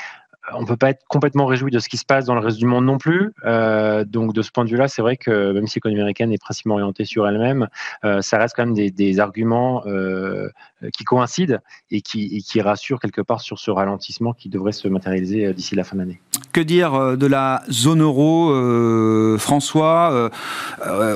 on 0.51 0.65
peut 0.65 0.77
pas 0.77 0.89
être 0.89 1.03
complètement 1.07 1.45
réjoui 1.45 1.71
de 1.71 1.79
ce 1.79 1.87
qui 1.87 1.97
se 1.97 2.05
passe 2.05 2.25
dans 2.25 2.35
le 2.35 2.41
reste 2.41 2.57
du 2.57 2.65
monde 2.65 2.85
non 2.85 2.97
plus. 2.97 3.31
Euh, 3.45 4.03
donc 4.03 4.33
de 4.33 4.41
ce 4.41 4.51
point 4.51 4.65
de 4.65 4.69
vue-là, 4.69 4.87
c'est 4.87 5.01
vrai 5.01 5.17
que 5.17 5.51
même 5.51 5.67
si 5.67 5.77
l'économie 5.77 6.01
américaine 6.01 6.31
est 6.33 6.41
principalement 6.41 6.75
orientée 6.75 7.05
sur 7.05 7.27
elle-même, 7.27 7.69
euh, 8.03 8.21
ça 8.21 8.37
reste 8.37 8.55
quand 8.55 8.65
même 8.65 8.75
des, 8.75 9.19
arguments 9.19 9.83
euh, 9.85 10.49
qui 10.91 11.03
coïncident 11.03 11.59
et 11.91 12.01
qui, 12.01 12.35
et 12.35 12.41
qui 12.41 12.61
rassurent 12.61 12.99
quelque 12.99 13.21
part 13.21 13.41
sur 13.41 13.59
ce 13.59 13.69
ralentissement 13.71 14.33
qui 14.33 14.49
devrait 14.49 14.71
se 14.71 14.87
matérialiser 14.87 15.53
d'ici 15.53 15.75
la 15.75 15.83
fin 15.83 15.95
de 15.95 16.01
l'année. 16.01 16.19
Que 16.51 16.61
dire 16.61 17.17
de 17.17 17.25
la 17.25 17.63
zone 17.71 18.01
euro, 18.01 18.53
François 19.39 20.29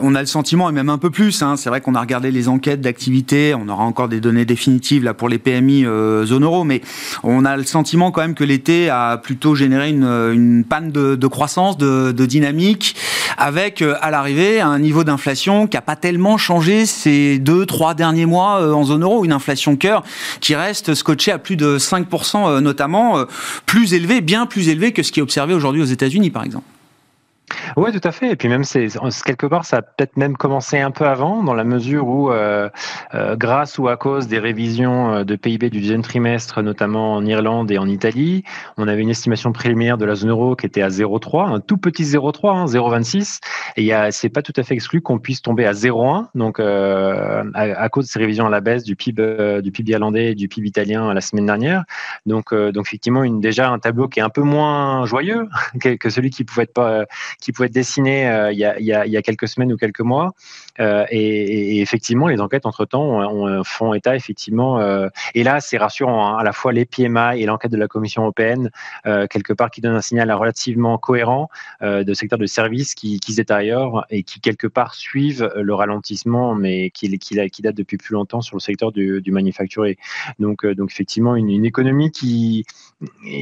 On 0.01 0.15
a 0.15 0.19
le 0.19 0.25
sentiment, 0.25 0.69
et 0.69 0.71
même 0.71 0.89
un 0.89 0.97
peu 0.97 1.09
plus, 1.09 1.43
hein, 1.43 1.57
c'est 1.57 1.69
vrai 1.69 1.81
qu'on 1.81 1.95
a 1.95 2.01
regardé 2.01 2.31
les 2.31 2.47
enquêtes 2.49 2.81
d'activité, 2.81 3.53
on 3.53 3.69
aura 3.69 3.83
encore 3.83 4.09
des 4.09 4.19
données 4.19 4.45
définitives 4.45 5.03
là 5.03 5.13
pour 5.13 5.29
les 5.29 5.37
PMI 5.37 5.83
zone 5.83 6.43
euro, 6.43 6.63
mais 6.63 6.81
on 7.23 7.45
a 7.45 7.55
le 7.55 7.63
sentiment 7.63 8.11
quand 8.11 8.21
même 8.21 8.33
que 8.33 8.43
l'été 8.43 8.89
a 8.89 9.17
plutôt 9.17 9.55
générer 9.55 9.89
une, 9.89 10.63
panne 10.67 10.91
de, 10.91 11.27
croissance, 11.27 11.77
de, 11.77 12.25
dynamique, 12.25 12.95
avec 13.37 13.81
euh, 13.81 13.95
à 14.01 14.11
l'arrivée 14.11 14.59
un 14.59 14.79
niveau 14.79 15.03
d'inflation 15.03 15.67
qui 15.67 15.77
n'a 15.77 15.81
pas 15.81 15.95
tellement 15.95 16.37
changé 16.37 16.85
ces 16.85 17.37
deux, 17.39 17.65
trois 17.65 17.93
derniers 17.93 18.25
mois 18.25 18.61
euh, 18.61 18.73
en 18.73 18.83
zone 18.83 19.03
euro, 19.03 19.23
une 19.23 19.31
inflation 19.31 19.75
cœur 19.75 20.03
qui 20.41 20.55
reste 20.55 20.95
scotchée 20.95 21.31
à 21.31 21.37
plus 21.37 21.55
de 21.55 21.77
5% 21.77 22.49
euh, 22.49 22.59
notamment, 22.59 23.25
plus 23.65 23.93
élevé, 23.93 24.21
bien 24.21 24.45
plus 24.45 24.69
élevé 24.69 24.91
que 24.91 25.03
ce 25.03 25.11
qui 25.11 25.19
est 25.19 25.23
observé 25.23 25.53
aujourd'hui 25.53 25.81
aux 25.81 25.85
États-Unis 25.85 26.31
par 26.31 26.43
exemple. 26.43 26.65
Oui, 27.77 27.91
tout 27.91 28.05
à 28.05 28.11
fait. 28.11 28.31
Et 28.31 28.35
puis 28.35 28.49
même, 28.49 28.63
c'est 28.63 28.87
quelque 29.25 29.45
part, 29.45 29.63
ça 29.65 29.77
a 29.77 29.81
peut-être 29.81 30.17
même 30.17 30.35
commencé 30.35 30.79
un 30.79 30.91
peu 30.91 31.05
avant, 31.05 31.43
dans 31.43 31.53
la 31.53 31.63
mesure 31.63 32.07
où, 32.07 32.31
euh, 32.31 32.69
euh, 33.13 33.35
grâce 33.35 33.77
ou 33.77 33.87
à 33.87 33.97
cause 33.97 34.27
des 34.27 34.39
révisions 34.39 35.13
euh, 35.13 35.23
de 35.23 35.35
PIB 35.35 35.69
du 35.69 35.79
deuxième 35.79 36.01
trimestre, 36.01 36.61
notamment 36.61 37.13
en 37.13 37.25
Irlande 37.25 37.71
et 37.71 37.77
en 37.77 37.87
Italie, 37.87 38.43
on 38.77 38.87
avait 38.87 39.01
une 39.01 39.09
estimation 39.09 39.51
préliminaire 39.51 39.97
de 39.97 40.05
la 40.05 40.15
zone 40.15 40.31
euro 40.31 40.55
qui 40.55 40.65
était 40.65 40.81
à 40.81 40.89
0,3, 40.89 41.53
un 41.53 41.59
tout 41.59 41.77
petit 41.77 42.03
0,3, 42.03 42.49
hein, 42.49 42.65
0,26. 42.65 43.39
Et 43.77 43.91
c'est 44.11 44.29
pas 44.29 44.41
tout 44.41 44.53
à 44.55 44.63
fait 44.63 44.73
exclu 44.73 45.01
qu'on 45.01 45.19
puisse 45.19 45.41
tomber 45.41 45.65
à 45.65 45.73
0,1, 45.73 46.27
donc 46.35 46.59
à, 46.59 47.43
à, 47.53 47.89
cause 47.89 48.05
de 48.05 48.09
ces 48.09 48.19
révisions 48.19 48.47
à 48.47 48.49
la 48.49 48.59
baisse 48.59 48.83
du 48.83 48.95
PIB, 48.95 49.61
du 49.61 49.71
PIB 49.71 49.91
irlandais 49.91 50.31
et 50.31 50.35
du 50.35 50.47
PIB 50.47 50.67
italien 50.67 51.13
la 51.13 51.21
semaine 51.21 51.45
dernière. 51.45 51.83
Donc, 52.25 52.53
donc 52.53 52.87
effectivement, 52.87 53.23
une, 53.23 53.39
déjà 53.39 53.69
un 53.69 53.79
tableau 53.79 54.07
qui 54.07 54.19
est 54.19 54.23
un 54.23 54.29
peu 54.29 54.41
moins 54.41 55.05
joyeux 55.05 55.47
que, 55.79 56.09
celui 56.09 56.31
qui 56.31 56.43
pouvait 56.43 56.63
être 56.63 56.73
pas 56.73 57.05
qui 57.39 57.51
pouvaient 57.51 57.67
être 57.67 57.73
dessinées 57.73 58.27
euh, 58.29 58.51
il, 58.51 58.57
y 58.57 58.65
a, 58.65 58.79
y 58.79 59.17
a, 59.17 59.21
quelques 59.21 59.47
semaines 59.47 59.71
ou 59.71 59.77
quelques 59.77 60.01
mois. 60.01 60.33
Euh, 60.79 61.05
et, 61.09 61.81
effectivement, 61.81 62.27
les 62.27 62.39
enquêtes 62.39 62.65
entre-temps 62.65 63.63
font 63.63 63.93
état, 63.93 64.15
effectivement, 64.15 64.79
euh, 64.79 65.07
et 65.33 65.43
là, 65.43 65.59
c'est 65.59 65.77
rassurant, 65.77 66.27
hein, 66.27 66.37
à 66.37 66.43
la 66.43 66.51
fois 66.51 66.71
les 66.71 66.85
PMI 66.85 67.41
et 67.41 67.45
l'enquête 67.45 67.71
de 67.71 67.77
la 67.77 67.87
Commission 67.87 68.23
européenne, 68.23 68.69
quelque 69.03 69.53
part, 69.53 69.71
qui 69.71 69.81
donne 69.81 69.95
un 69.95 70.01
signal 70.01 70.31
relativement 70.31 70.97
cohérent 70.97 71.49
de 71.81 72.13
secteur 72.13 72.39
de 72.39 72.45
services 72.45 72.95
qui, 72.95 73.19
qui 73.19 73.31
se 73.31 73.37
détériore 73.37 74.05
et 74.09 74.23
qui, 74.23 74.39
quelque 74.39 74.67
part, 74.67 74.93
suivent 74.93 75.51
le 75.55 75.73
ralentissement, 75.73 76.55
mais 76.55 76.89
qui, 76.91 77.17
qui, 77.17 77.49
qui 77.49 77.61
date 77.61 77.75
depuis 77.75 77.97
plus 77.97 78.13
longtemps 78.13 78.41
sur 78.41 78.55
le 78.55 78.61
secteur 78.61 78.91
du, 78.91 79.21
du 79.21 79.31
manufacturé. 79.31 79.97
Donc, 80.39 80.65
donc 80.65 80.91
effectivement, 80.91 81.35
une, 81.35 81.65
économie 81.65 82.11
qui 82.11 82.65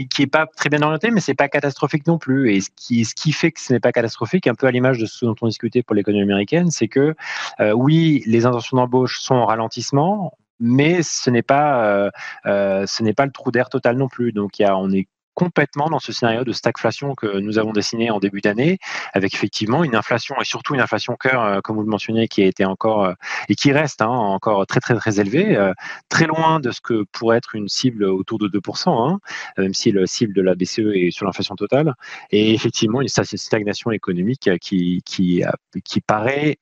qui 0.10 0.27
pas 0.27 0.47
très 0.47 0.69
bien 0.69 0.81
orientée, 0.81 1.12
mais 1.12 1.21
c'est 1.21 1.34
pas 1.34 1.47
catastrophique 1.47 2.08
non 2.08 2.17
plus. 2.17 2.53
Et 2.53 2.62
ce 2.62 2.69
qui, 2.75 3.05
ce 3.05 3.15
qui 3.15 3.31
fait 3.31 3.51
que 3.51 3.62
ce 3.62 3.73
n'est 3.73 3.79
pas 3.86 3.91
catastrophique, 3.91 4.48
un 4.48 4.56
peu 4.56 4.65
à 4.65 4.71
l'image 4.71 4.98
de 4.98 5.06
ce 5.06 5.26
dont 5.26 5.36
on 5.41 5.48
discutait 5.48 5.84
pour 5.84 5.93
l'économie 5.93 6.24
américaine, 6.24 6.71
c'est 6.71 6.88
que 6.88 7.13
euh, 7.60 7.71
oui, 7.71 8.24
les 8.26 8.48
intentions 8.48 8.78
d'embauche 8.78 9.19
sont 9.21 9.36
en 9.36 9.45
ralentissement, 9.45 10.34
mais 10.60 11.04
ce 11.04 11.30
n'est 11.30 11.43
pas 11.43 11.86
euh, 11.86 12.10
euh, 12.48 12.88
ce 12.88 13.04
n'est 13.04 13.13
pas 13.13 13.28
le 13.28 13.32
trou 13.32 13.52
d'air 13.52 13.69
total 13.69 13.95
non 13.98 14.08
plus. 14.08 14.32
Donc 14.32 14.58
il 14.58 14.63
y 14.63 14.65
a, 14.65 14.76
on 14.76 14.89
est 14.91 15.08
complètement 15.36 15.89
dans 15.89 16.00
ce 16.00 16.12
scénario 16.12 16.43
de 16.43 16.54
stagflation 16.54 17.13
que 17.13 17.39
nous 17.39 17.60
avons 17.60 17.74
dessiné 17.74 18.10
en 18.10 18.19
début 18.19 18.41
d'année, 18.41 18.80
avec 19.13 19.34
effectivement 19.36 19.84
une 19.84 19.95
inflation 19.95 20.36
et 20.41 20.45
surtout 20.45 20.74
une 20.74 20.82
inflation 20.82 21.15
cœur, 21.15 21.43
euh, 21.43 21.60
comme 21.62 21.76
vous 21.76 21.84
le 21.84 21.89
mentionnez, 21.89 22.28
qui 22.28 22.41
a 22.41 22.48
été 22.48 22.65
encore 22.65 23.06
euh, 23.06 23.13
et 23.50 23.56
qui 23.56 23.71
reste 23.71 24.02
hein, 24.02 24.08
encore 24.08 24.65
très 24.65 24.80
très 24.80 24.95
très 24.95 25.19
élevée, 25.19 25.56
euh, 25.56 25.74
très 26.10 26.26
loin 26.26 26.60
de 26.60 26.71
ce 26.71 26.82
que 26.82 27.06
pourrait 27.12 27.38
être 27.38 27.56
une 27.56 27.67
cible 27.67 28.06
autour 28.06 28.39
de 28.39 28.48
2%, 28.48 28.89
hein, 28.89 29.19
même 29.58 29.74
si 29.74 29.91
le 29.91 30.06
cible 30.08 30.34
de 30.34 30.41
la 30.41 30.56
BCE 30.56 30.80
est 30.93 31.12
sur 31.12 31.26
l'inflation 31.26 31.56
totale, 31.56 31.93
et 32.32 32.54
effectivement 32.54 33.02
une 33.02 33.10
stagnation 33.10 33.91
économique 33.91 34.50
qui 34.60 35.02
qui 35.06 35.43
qui 35.84 36.02
paraît 36.02 36.58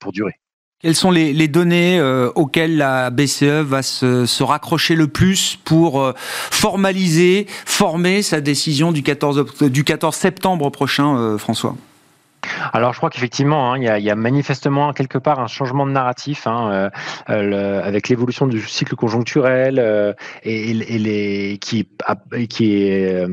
pour 0.00 0.12
durer. 0.12 0.40
Quelles 0.80 0.94
sont 0.94 1.10
les, 1.10 1.48
données 1.48 1.98
euh, 1.98 2.30
auxquelles 2.36 2.76
la 2.76 3.10
BCE 3.10 3.64
va 3.64 3.82
se, 3.82 4.42
raccrocher 4.44 4.94
le 4.94 5.08
plus 5.08 5.58
pour 5.64 6.00
euh, 6.00 6.12
formaliser, 6.16 7.48
former 7.66 8.22
sa 8.22 8.40
décision 8.40 8.92
du 8.92 9.02
14, 9.02 9.44
du 9.62 9.82
14 9.82 10.14
septembre 10.14 10.70
prochain, 10.70 11.16
euh, 11.16 11.36
François? 11.36 11.74
Alors, 12.72 12.92
je 12.92 12.98
crois 12.98 13.10
qu'effectivement, 13.10 13.72
hein, 13.72 13.78
il, 13.78 14.04
y, 14.04 14.10
a, 14.10 14.14
manifestement 14.14 14.92
quelque 14.92 15.18
part 15.18 15.40
un 15.40 15.46
changement 15.46 15.86
de 15.86 15.92
narratif 15.92 16.46
hein, 16.46 16.90
euh, 17.30 17.82
avec 17.82 18.08
l'évolution 18.08 18.46
du 18.46 18.60
cycle 18.60 18.94
conjoncturel 18.94 19.78
euh, 19.78 20.12
et, 20.44 21.58
qui, 21.60 21.80
est 21.80 23.14
euh, 23.14 23.26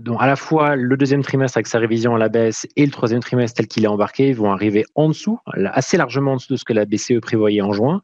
donc 0.00 0.18
à 0.20 0.26
la 0.26 0.36
fois 0.36 0.76
le 0.76 0.96
deuxième 0.96 1.22
trimestre 1.22 1.58
avec 1.58 1.66
sa 1.66 1.78
révision 1.78 2.14
à 2.14 2.18
la 2.18 2.28
baisse 2.28 2.66
et 2.76 2.84
le 2.84 2.90
troisième 2.92 3.20
trimestre 3.20 3.56
tel 3.56 3.66
qu'il 3.66 3.84
est 3.84 3.88
embarqué 3.88 4.32
vont 4.32 4.52
arriver 4.52 4.84
en 4.94 5.08
dessous, 5.08 5.38
assez 5.72 5.96
largement 5.96 6.32
en 6.32 6.36
dessous 6.36 6.54
de 6.54 6.58
ce 6.58 6.64
que 6.64 6.72
la 6.72 6.84
BCE 6.84 7.20
prévoyait 7.20 7.62
en 7.62 7.72
juin. 7.72 8.02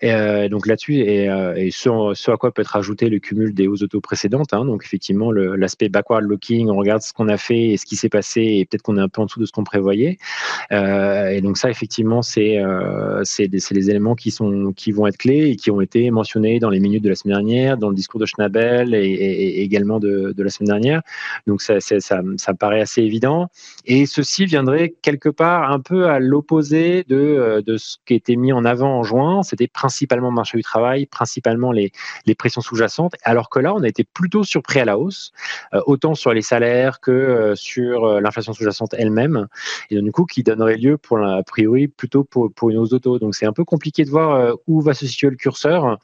Et, 0.00 0.48
donc 0.48 0.66
là-dessus, 0.66 0.96
et, 0.96 1.24
et 1.56 1.70
ce, 1.70 2.30
à 2.30 2.36
quoi 2.36 2.52
peut 2.52 2.62
être 2.62 2.76
ajouté 2.76 3.08
le 3.08 3.18
cumul 3.18 3.54
des 3.54 3.66
hausses 3.66 3.82
auto 3.82 4.00
précédentes. 4.00 4.52
Hein, 4.52 4.64
donc 4.64 4.82
effectivement, 4.84 5.30
l'aspect 5.32 5.88
backward 5.88 6.24
looking, 6.24 6.68
on 6.68 6.76
regarde 6.76 7.02
ce 7.02 7.12
qu'on 7.12 7.28
a 7.28 7.36
fait 7.36 7.70
et 7.70 7.76
ce 7.76 7.86
qui 7.86 7.96
s'est 7.96 8.08
passé, 8.08 8.40
et 8.42 8.64
peut-être 8.64 8.82
qu'on 8.82 8.96
est 8.96 9.02
un 9.02 9.08
peu 9.08 9.20
en 9.20 9.26
dessous 9.26 9.40
de 9.40 9.46
ce 9.46 9.52
qu'on 9.52 9.64
prévoyait. 9.68 10.18
Euh, 10.72 11.28
et 11.28 11.40
donc 11.40 11.56
ça, 11.56 11.70
effectivement, 11.70 12.22
c'est 12.22 12.58
euh, 12.58 13.20
c'est 13.24 13.48
des, 13.48 13.90
éléments 13.90 14.14
qui 14.14 14.30
sont 14.30 14.72
qui 14.72 14.92
vont 14.92 15.06
être 15.06 15.18
clés 15.18 15.50
et 15.50 15.56
qui 15.56 15.70
ont 15.70 15.80
été 15.80 16.10
mentionnés 16.10 16.58
dans 16.58 16.70
les 16.70 16.80
minutes 16.80 17.04
de 17.04 17.08
la 17.08 17.14
semaine 17.14 17.36
dernière, 17.36 17.76
dans 17.76 17.90
le 17.90 17.94
discours 17.94 18.20
de 18.20 18.26
Schnabel 18.26 18.94
et, 18.94 19.62
également 19.62 19.98
de, 20.00 20.32
de, 20.36 20.42
la 20.42 20.50
semaine 20.50 20.68
dernière. 20.68 21.02
Donc 21.46 21.62
ça, 21.62 21.80
ça, 21.80 22.00
ça, 22.00 22.22
me 22.22 22.56
paraît 22.56 22.80
assez 22.80 23.02
évident. 23.02 23.48
Et 23.86 24.06
ceci 24.06 24.46
viendrait 24.46 24.94
quelque 25.02 25.28
part 25.28 25.70
un 25.70 25.80
peu 25.80 26.08
à 26.08 26.18
l'opposé 26.18 27.04
de, 27.08 27.16
euh, 27.16 27.62
de 27.62 27.76
ce 27.76 27.96
qui 28.06 28.14
était 28.14 28.36
mis 28.36 28.52
en 28.52 28.64
avant 28.64 28.98
en 28.98 29.02
juin. 29.02 29.42
C'était 29.42 29.68
principalement 29.68 30.28
le 30.28 30.34
marché 30.34 30.56
du 30.56 30.64
travail, 30.64 31.06
principalement 31.06 31.72
les, 31.72 31.92
les 32.26 32.34
pressions 32.34 32.60
sous-jacentes, 32.60 33.14
alors 33.22 33.50
que 33.50 33.60
là, 33.60 33.74
on 33.74 33.82
a 33.82 33.88
été 33.88 34.04
plutôt 34.04 34.44
surpris 34.44 34.80
à 34.80 34.84
la 34.84 34.98
hausse, 34.98 35.32
autant 35.86 36.14
sur 36.14 36.32
les 36.32 36.42
salaires 36.42 37.00
que 37.00 37.52
sur 37.54 38.20
l'inflation 38.20 38.52
sous-jacente 38.52 38.94
elle-même 38.96 39.48
et 39.90 39.96
donc, 39.96 40.04
du 40.04 40.12
coup, 40.12 40.24
qui 40.24 40.42
donnerait 40.42 40.76
lieu, 40.76 40.98
pour 40.98 41.18
a 41.18 41.42
priori, 41.42 41.88
plutôt 41.88 42.24
pour, 42.24 42.52
pour 42.52 42.70
une 42.70 42.78
hausse 42.78 42.90
d'auto. 42.90 43.18
Donc, 43.18 43.34
c'est 43.34 43.46
un 43.46 43.52
peu 43.52 43.64
compliqué 43.64 44.04
de 44.04 44.10
voir 44.10 44.34
euh, 44.34 44.52
où 44.66 44.80
va 44.80 44.94
se 44.94 45.06
situer 45.06 45.30
le 45.30 45.36
curseur, 45.36 45.98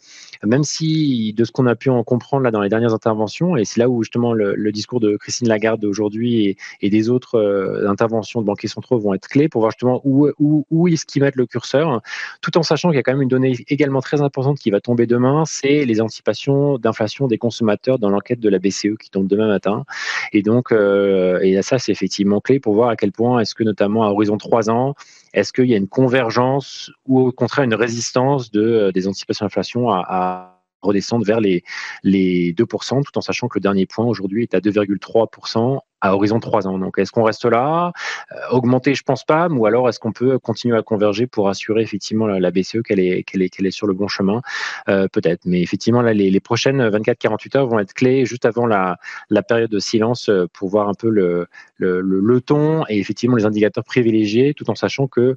même 0.47 0.65
si, 0.65 1.33
de 1.33 1.45
ce 1.45 1.53
qu'on 1.53 1.67
a 1.67 1.75
pu 1.75 1.91
en 1.91 2.03
comprendre 2.05 2.45
là 2.45 2.51
dans 2.51 2.61
les 2.61 2.69
dernières 2.69 2.95
interventions, 2.95 3.57
et 3.57 3.65
c'est 3.65 3.81
là 3.81 3.89
où 3.89 4.03
justement 4.03 4.33
le, 4.33 4.73
discours 4.73 5.01
de 5.01 5.17
Christine 5.17 5.49
Lagarde 5.49 5.85
aujourd'hui 5.85 6.57
et, 6.81 6.91
des 6.91 7.11
autres 7.11 7.37
euh, 7.37 7.89
interventions 7.89 8.41
de 8.41 8.47
banquiers 8.47 8.69
centraux 8.69 8.99
vont 8.99 9.15
être 9.15 9.29
clés 9.29 9.49
pour 9.49 9.61
voir 9.61 9.73
justement 9.73 10.01
où, 10.05 10.29
où, 10.39 10.67
où 10.71 10.89
est-ce 10.89 11.07
qu'ils 11.07 11.23
mettent 11.23 11.37
le 11.37 11.47
curseur, 11.47 12.03
tout 12.41 12.57
en 12.57 12.63
sachant 12.63 12.89
qu'il 12.91 12.97
y 12.97 13.01
a 13.01 13.03
quand 13.03 13.13
même 13.13 13.23
une 13.23 13.29
donnée 13.29 13.57
également 13.69 14.01
très 14.01 14.21
importante 14.23 14.59
qui 14.59 14.71
va 14.71 14.81
tomber 14.81 15.07
demain, 15.07 15.45
c'est 15.47 15.85
les 15.85 16.01
anticipations 16.01 16.79
d'inflation 16.79 17.27
des 17.27 17.39
consommateurs 17.39 17.99
dans 17.99 18.11
l'enquête 18.11 18.41
de 18.41 18.49
la 18.49 18.59
BCE 18.59 18.97
qui 19.01 19.11
tombe 19.11 19.27
demain 19.27 19.49
matin. 19.49 19.85
Et 20.33 20.43
donc, 20.43 20.73
euh, 20.73 21.41
et 21.43 21.61
ça, 21.63 21.79
c'est 21.79 21.93
effectivement 21.93 22.41
clé 22.41 22.61
pour 22.61 22.75
voir 22.75 22.89
à 22.89 22.97
quel 22.97 23.13
point 23.13 23.41
est-ce 23.41 23.55
que 23.55 23.65
notamment 23.65 24.05
à 24.05 24.09
horizon 24.09 24.37
3 24.37 24.71
ans 24.71 24.95
Est-ce 25.35 25.53
qu'il 25.53 25.67
y 25.67 25.75
a 25.75 25.77
une 25.77 25.89
convergence 25.89 26.91
ou 27.07 27.21
au 27.21 27.33
contraire 27.33 27.65
une 27.65 27.75
résistance 27.75 28.51
de, 28.51 28.63
euh, 28.63 28.93
des 28.93 29.09
anticipations 29.09 29.45
d'inflation 29.45 29.91
à, 29.91 30.05
à 30.09 30.54
redescendre 30.85 31.25
vers 31.25 31.41
les, 31.41 31.65
les 32.03 32.53
2%, 32.53 33.03
tout 33.03 33.19
en 33.19 33.21
sachant 33.21 33.49
que 33.49 33.59
le 33.59 33.63
dernier 33.63 33.87
point 33.87 34.05
aujourd'hui 34.05 34.43
est 34.43 34.55
à 34.55 34.61
2,3% 34.61 35.81
à 36.05 36.15
horizon 36.15 36.39
3 36.39 36.69
ans. 36.69 36.79
Donc, 36.79 36.99
est-ce 36.99 37.11
qu'on 37.11 37.23
reste 37.23 37.47
là? 37.47 37.93
Euh, 38.33 38.37
Augmenter, 38.51 38.95
je 38.95 39.03
pense 39.03 39.25
pas, 39.25 39.49
ou 39.49 39.65
alors 39.65 39.89
est-ce 39.89 39.99
qu'on 39.99 40.13
peut 40.13 40.39
continuer 40.39 40.77
à 40.77 40.83
converger 40.83 41.27
pour 41.27 41.49
assurer 41.49 41.81
effectivement 41.81 42.27
la, 42.27 42.51
BCE 42.51 42.83
qu'elle 42.85 43.01
est, 43.01 43.23
qu'elle 43.23 43.41
est, 43.41 43.49
qu'elle 43.49 43.67
est 43.67 43.71
sur 43.71 43.87
le 43.87 43.95
bon 43.95 44.07
chemin? 44.07 44.43
Euh, 44.89 45.09
Peut-être. 45.09 45.41
Mais 45.47 45.63
effectivement, 45.63 46.03
là, 46.03 46.13
les, 46.13 46.31
les 46.31 46.41
prochaines 46.41 46.87
24-48 46.91 47.57
heures 47.57 47.67
vont 47.67 47.79
être 47.79 47.95
clés 47.95 48.27
juste 48.27 48.45
avant 48.45 48.67
la, 48.67 48.99
la 49.31 49.43
période 49.43 49.71
de 49.71 49.79
silence 49.79 50.29
euh, 50.29 50.47
pour 50.53 50.69
voir 50.69 50.89
un 50.89 50.95
peu 50.95 51.09
le, 51.09 51.47
le, 51.79 52.01
le, 52.03 52.41
ton 52.43 52.85
et 52.89 52.99
effectivement 52.99 53.37
les 53.37 53.47
indicateurs 53.47 53.85
privilégiés, 53.85 54.53
tout 54.53 54.69
en 54.69 54.75
sachant 54.75 55.07
que 55.07 55.37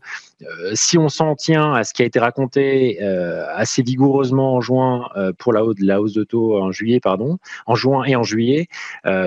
si 0.73 0.97
on 0.97 1.07
s'en 1.09 1.35
tient 1.35 1.73
à 1.73 1.83
ce 1.83 1.93
qui 1.93 2.01
a 2.01 2.05
été 2.05 2.19
raconté 2.19 2.99
assez 3.01 3.83
vigoureusement 3.83 4.55
en 4.55 4.61
juin 4.61 5.09
pour 5.37 5.53
la 5.53 5.63
hausse, 5.63 5.75
la 5.79 5.97
de 5.97 6.23
taux 6.23 6.61
en 6.61 6.71
juillet, 6.71 6.99
pardon, 6.99 7.37
en 7.65 7.75
juin 7.75 8.03
et 8.05 8.15
en 8.15 8.23
juillet, 8.23 8.67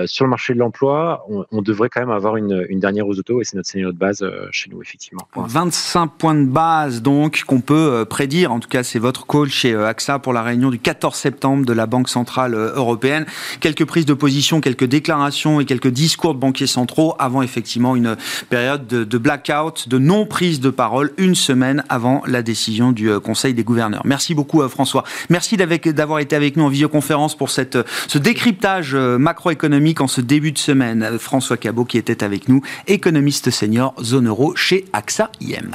sur 0.05 0.25
le 0.25 0.29
marché 0.29 0.53
de 0.53 0.59
l'emploi, 0.59 1.25
on, 1.51 1.61
devrait 1.61 1.89
quand 1.89 2.01
même 2.01 2.11
avoir 2.11 2.37
une, 2.37 2.79
dernière 2.79 3.07
hausse 3.07 3.19
auto 3.19 3.41
et 3.41 3.43
c'est 3.43 3.55
notre 3.55 3.69
scénario 3.69 3.91
de 3.91 3.97
base 3.97 4.21
euh, 4.21 4.47
chez 4.51 4.69
nous, 4.69 4.81
effectivement. 4.81 5.27
25 5.35 6.07
points 6.17 6.35
de 6.35 6.45
base, 6.45 7.01
donc, 7.01 7.43
qu'on 7.45 7.61
peut 7.61 7.75
euh, 7.75 8.05
prédire. 8.05 8.51
En 8.51 8.59
tout 8.59 8.69
cas, 8.69 8.83
c'est 8.83 8.99
votre 8.99 9.27
call 9.27 9.49
chez 9.49 9.73
euh, 9.73 9.87
AXA 9.87 10.19
pour 10.19 10.33
la 10.33 10.41
réunion 10.41 10.69
du 10.69 10.79
14 10.79 11.15
septembre 11.15 11.65
de 11.65 11.73
la 11.73 11.85
Banque 11.85 12.09
Centrale 12.09 12.53
Européenne. 12.53 13.25
Quelques 13.59 13.85
prises 13.85 14.05
de 14.05 14.13
position, 14.13 14.61
quelques 14.61 14.85
déclarations 14.85 15.59
et 15.59 15.65
quelques 15.65 15.89
discours 15.89 16.33
de 16.33 16.39
banquiers 16.39 16.67
centraux 16.67 17.15
avant 17.19 17.41
effectivement 17.41 17.95
une 17.95 18.17
période 18.49 18.87
de, 18.87 19.17
blackout, 19.17 19.87
de 19.87 19.97
non-prise 19.97 20.59
de 20.59 20.69
parole, 20.69 21.11
une 21.17 21.35
semaine 21.35 21.83
avant 21.89 22.23
la 22.25 22.41
décision 22.41 22.91
du 22.91 23.19
Conseil 23.19 23.53
des 23.53 23.63
gouverneurs. 23.63 24.01
Merci 24.05 24.35
beaucoup, 24.35 24.67
François. 24.67 25.03
Merci 25.29 25.57
d'avoir 26.01 26.19
été 26.19 26.35
avec 26.35 26.57
nous 26.57 26.63
en 26.63 26.69
visioconférence 26.69 27.35
pour 27.35 27.51
cette, 27.51 27.77
ce 28.07 28.17
décryptage 28.17 28.95
macroéconomique 28.95 30.01
en 30.01 30.07
ce 30.07 30.19
début 30.19 30.51
de 30.51 30.57
semaine. 30.57 31.17
François 31.19 31.57
Cabot 31.57 31.85
qui 31.85 31.99
était 31.99 32.23
avec 32.23 32.49
nous, 32.49 32.61
économiste 32.87 33.51
senior 33.51 33.93
zone 34.01 34.27
euro 34.27 34.55
chez 34.55 34.85
AXA 34.93 35.29
IM. 35.41 35.71